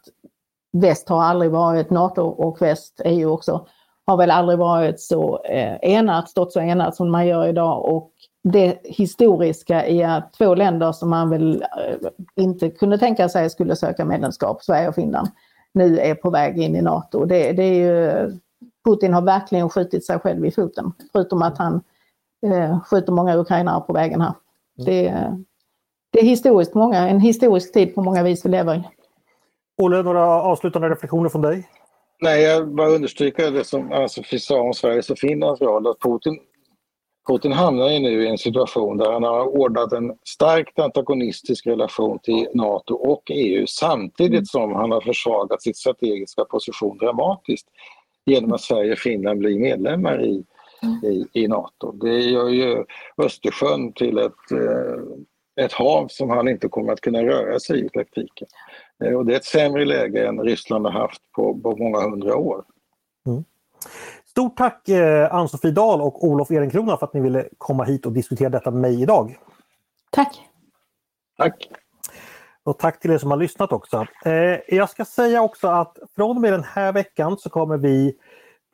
väst 0.73 1.09
har 1.09 1.23
aldrig 1.23 1.51
varit, 1.51 1.91
NATO 1.91 2.23
och 2.23 2.63
väst, 2.63 3.01
EU 3.05 3.31
också, 3.31 3.67
har 4.07 4.17
väl 4.17 4.31
aldrig 4.31 4.59
varit 4.59 5.01
så 5.01 5.45
eh, 5.45 5.77
enat, 5.83 6.31
stått 6.31 6.53
så 6.53 6.61
enat 6.61 6.97
som 6.97 7.11
man 7.11 7.27
gör 7.27 7.47
idag 7.47 7.85
och 7.85 8.13
det 8.45 8.79
historiska 8.85 9.87
i 9.87 10.05
att 10.05 10.33
två 10.33 10.55
länder 10.55 10.93
som 10.93 11.11
man 11.11 11.31
väl 11.31 11.63
eh, 11.63 12.09
inte 12.37 12.71
kunde 12.71 12.99
tänka 12.99 13.29
sig 13.29 13.51
skulle 13.51 13.77
söka 13.77 14.05
medlemskap, 14.05 14.63
Sverige 14.63 14.89
och 14.89 14.95
Finland, 14.95 15.29
nu 15.75 15.99
är 15.99 16.15
på 16.15 16.31
väg 16.31 16.59
in 16.59 16.77
i 16.77 16.83
NATO. 16.83 17.25
Det, 17.25 17.53
det 17.53 17.63
är 17.63 17.75
ju, 17.75 18.31
Putin 18.85 19.15
har 19.15 19.23
verkligen 19.23 19.69
skjutit 19.69 20.07
sig 20.07 20.19
själv 20.19 20.47
i 20.47 20.51
foten, 20.51 20.93
förutom 21.13 21.43
att 21.43 21.59
han 21.59 21.81
eh, 22.47 22.81
skjuter 22.81 23.13
många 23.13 23.37
ukrainare 23.37 23.81
på 23.81 23.93
vägen 23.93 24.21
här. 24.21 24.35
Mm. 24.79 24.87
Det, 24.87 25.33
det 26.13 26.19
är 26.19 26.25
historiskt 26.25 26.75
många, 26.75 27.09
en 27.09 27.21
historisk 27.21 27.73
tid 27.73 27.95
på 27.95 28.03
många 28.03 28.23
vis 28.23 28.45
vi 28.45 28.51
lever 28.51 28.75
i. 28.75 28.83
Olle, 29.83 30.03
några 30.03 30.25
avslutande 30.43 30.89
reflektioner 30.89 31.29
från 31.29 31.43
dig? 31.43 31.69
Nej, 32.21 32.43
jag 32.43 32.75
bara 32.75 32.89
understryker 32.89 33.51
det 33.51 33.65
som 33.65 33.93
Ann-Sofie 33.93 34.41
sa 34.41 34.61
om 34.61 34.75
Sveriges 34.75 35.11
och 35.11 35.19
Finlands 35.19 35.61
roll. 35.61 35.87
Att 35.87 36.01
Putin, 36.01 36.39
Putin 37.29 37.53
hamnar 37.53 37.89
ju 37.89 37.99
nu 37.99 38.25
i 38.25 38.29
en 38.29 38.39
situation 38.39 38.97
där 38.97 39.13
han 39.13 39.23
har 39.23 39.47
ordnat 39.47 39.93
en 39.93 40.13
starkt 40.25 40.79
antagonistisk 40.79 41.67
relation 41.67 42.19
till 42.19 42.49
NATO 42.55 42.95
och 42.95 43.23
EU 43.31 43.67
samtidigt 43.67 44.33
mm. 44.33 44.45
som 44.45 44.75
han 44.75 44.91
har 44.91 45.01
försvagat 45.01 45.63
sitt 45.63 45.77
strategiska 45.77 46.45
position 46.45 46.99
dramatiskt 46.99 47.67
genom 48.27 48.53
att 48.53 48.61
Sverige 48.61 48.93
och 48.93 48.99
Finland 48.99 49.39
blir 49.39 49.59
medlemmar 49.59 50.25
i 50.25 50.45
i, 51.03 51.27
i 51.33 51.49
Nato. 51.49 51.93
Det 51.93 52.21
gör 52.21 52.49
ju 52.49 52.85
Östersjön 53.19 53.93
till 53.93 54.19
ett, 54.19 54.51
eh, 54.53 55.65
ett 55.65 55.73
hav 55.73 56.09
som 56.09 56.31
han 56.31 56.49
inte 56.49 56.69
kommer 56.69 56.93
att 56.93 57.01
kunna 57.01 57.23
röra 57.23 57.61
sig 57.61 57.81
i 57.81 57.87
i 57.87 57.89
praktiken. 57.89 58.49
Eh, 59.05 59.15
och 59.15 59.27
det 59.27 59.33
är 59.33 59.37
ett 59.37 59.45
sämre 59.45 59.85
läge 59.85 60.29
än 60.29 60.41
Ryssland 60.41 60.87
har 60.87 60.93
haft 60.93 61.33
på, 61.33 61.61
på 61.61 61.77
många 61.77 62.01
hundra 62.01 62.37
år. 62.37 62.65
Mm. 63.27 63.45
Stort 64.27 64.57
tack 64.57 64.89
eh, 64.89 65.35
Ann-Sofie 65.35 65.71
Dahl 65.71 66.01
och 66.01 66.25
Olof 66.25 66.51
Ehrenkrona 66.51 66.97
för 66.97 67.07
att 67.07 67.15
ni 67.15 67.21
ville 67.21 67.49
komma 67.59 67.85
hit 67.85 68.07
och 68.07 68.13
diskutera 68.13 68.49
detta 68.49 68.71
med 68.71 68.81
mig 68.81 69.03
idag. 69.03 69.39
Tack! 70.11 70.41
Tack! 71.37 71.69
Och 72.65 72.79
tack 72.79 73.01
till 73.01 73.11
er 73.11 73.19
som 73.19 73.31
har 73.31 73.39
lyssnat 73.39 73.73
också. 73.73 74.07
Eh, 74.25 74.59
jag 74.69 74.91
ska 74.91 75.05
säga 75.05 75.43
också 75.43 75.69
att 75.69 75.99
från 76.17 76.37
och 76.37 76.43
med 76.43 76.53
den 76.53 76.65
här 76.65 76.93
veckan 76.93 77.39
så 77.39 77.51
kommer 77.51 77.77
vi 77.77 78.17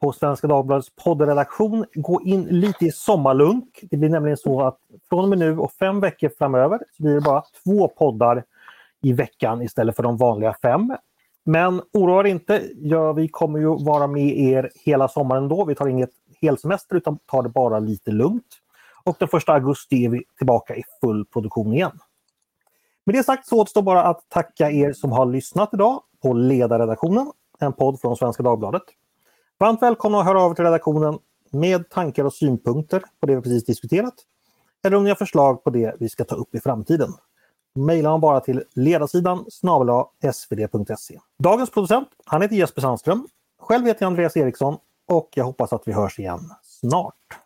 på 0.00 0.12
Svenska 0.12 0.46
Dagbladets 0.46 0.90
poddredaktion 1.04 1.84
gå 1.94 2.22
in 2.22 2.44
lite 2.44 2.84
i 2.84 2.90
sommarlunk. 2.90 3.78
Det 3.90 3.96
blir 3.96 4.08
nämligen 4.08 4.36
så 4.36 4.62
att 4.62 4.78
från 5.08 5.24
och 5.24 5.28
med 5.28 5.38
nu 5.38 5.58
och 5.58 5.72
fem 5.72 6.00
veckor 6.00 6.30
framöver 6.38 6.78
så 6.96 7.02
blir 7.02 7.14
det 7.14 7.20
bara 7.20 7.42
två 7.64 7.88
poddar 7.88 8.44
i 9.02 9.12
veckan 9.12 9.62
istället 9.62 9.96
för 9.96 10.02
de 10.02 10.16
vanliga 10.16 10.54
fem. 10.62 10.96
Men 11.44 11.82
oroa 11.92 12.20
er 12.20 12.24
inte, 12.24 12.62
ja, 12.76 13.12
vi 13.12 13.28
kommer 13.28 13.58
ju 13.58 13.84
vara 13.84 14.06
med 14.06 14.38
er 14.38 14.70
hela 14.84 15.08
sommaren 15.08 15.48
då. 15.48 15.64
Vi 15.64 15.74
tar 15.74 15.88
inget 15.88 16.10
helsemester 16.40 16.96
utan 16.96 17.18
tar 17.18 17.42
det 17.42 17.48
bara 17.48 17.78
lite 17.78 18.10
lugnt. 18.10 18.46
Och 19.04 19.16
den 19.18 19.28
1 19.32 19.48
augusti 19.48 20.04
är 20.04 20.08
vi 20.08 20.24
tillbaka 20.38 20.76
i 20.76 20.82
full 21.00 21.24
produktion 21.24 21.72
igen. 21.72 21.98
Med 23.04 23.14
det 23.14 23.22
sagt 23.22 23.46
så 23.46 23.60
återstår 23.60 23.82
bara 23.82 24.02
att 24.02 24.28
tacka 24.28 24.70
er 24.70 24.92
som 24.92 25.12
har 25.12 25.26
lyssnat 25.26 25.74
idag 25.74 26.02
på 26.22 26.32
Ledarredaktionen, 26.32 27.32
en 27.58 27.72
podd 27.72 28.00
från 28.00 28.16
Svenska 28.16 28.42
Dagbladet. 28.42 28.82
Varmt 29.60 29.82
välkomna 29.82 30.18
att 30.18 30.26
höra 30.26 30.42
av 30.42 30.50
er 30.50 30.54
till 30.54 30.64
redaktionen 30.64 31.18
med 31.50 31.88
tankar 31.88 32.24
och 32.24 32.34
synpunkter 32.34 33.02
på 33.20 33.26
det 33.26 33.36
vi 33.36 33.42
precis 33.42 33.64
diskuterat. 33.64 34.14
Eller 34.84 34.96
om 34.96 35.04
ni 35.04 35.10
har 35.10 35.14
förslag 35.14 35.64
på 35.64 35.70
det 35.70 35.96
vi 36.00 36.08
ska 36.08 36.24
ta 36.24 36.34
upp 36.34 36.54
i 36.54 36.60
framtiden. 36.60 37.14
Maila 37.74 38.10
dem 38.10 38.20
bara 38.20 38.40
till 38.40 38.64
ledarsidan 38.74 39.44
snabel 39.50 40.04
svd.se. 40.32 41.18
Dagens 41.38 41.70
producent, 41.70 42.08
han 42.24 42.42
heter 42.42 42.56
Jesper 42.56 42.80
Sandström. 42.80 43.26
Själv 43.60 43.86
heter 43.86 44.02
jag 44.02 44.06
Andreas 44.06 44.36
Eriksson 44.36 44.76
och 45.08 45.28
jag 45.34 45.44
hoppas 45.44 45.72
att 45.72 45.82
vi 45.88 45.92
hörs 45.92 46.18
igen 46.18 46.40
snart. 46.62 47.38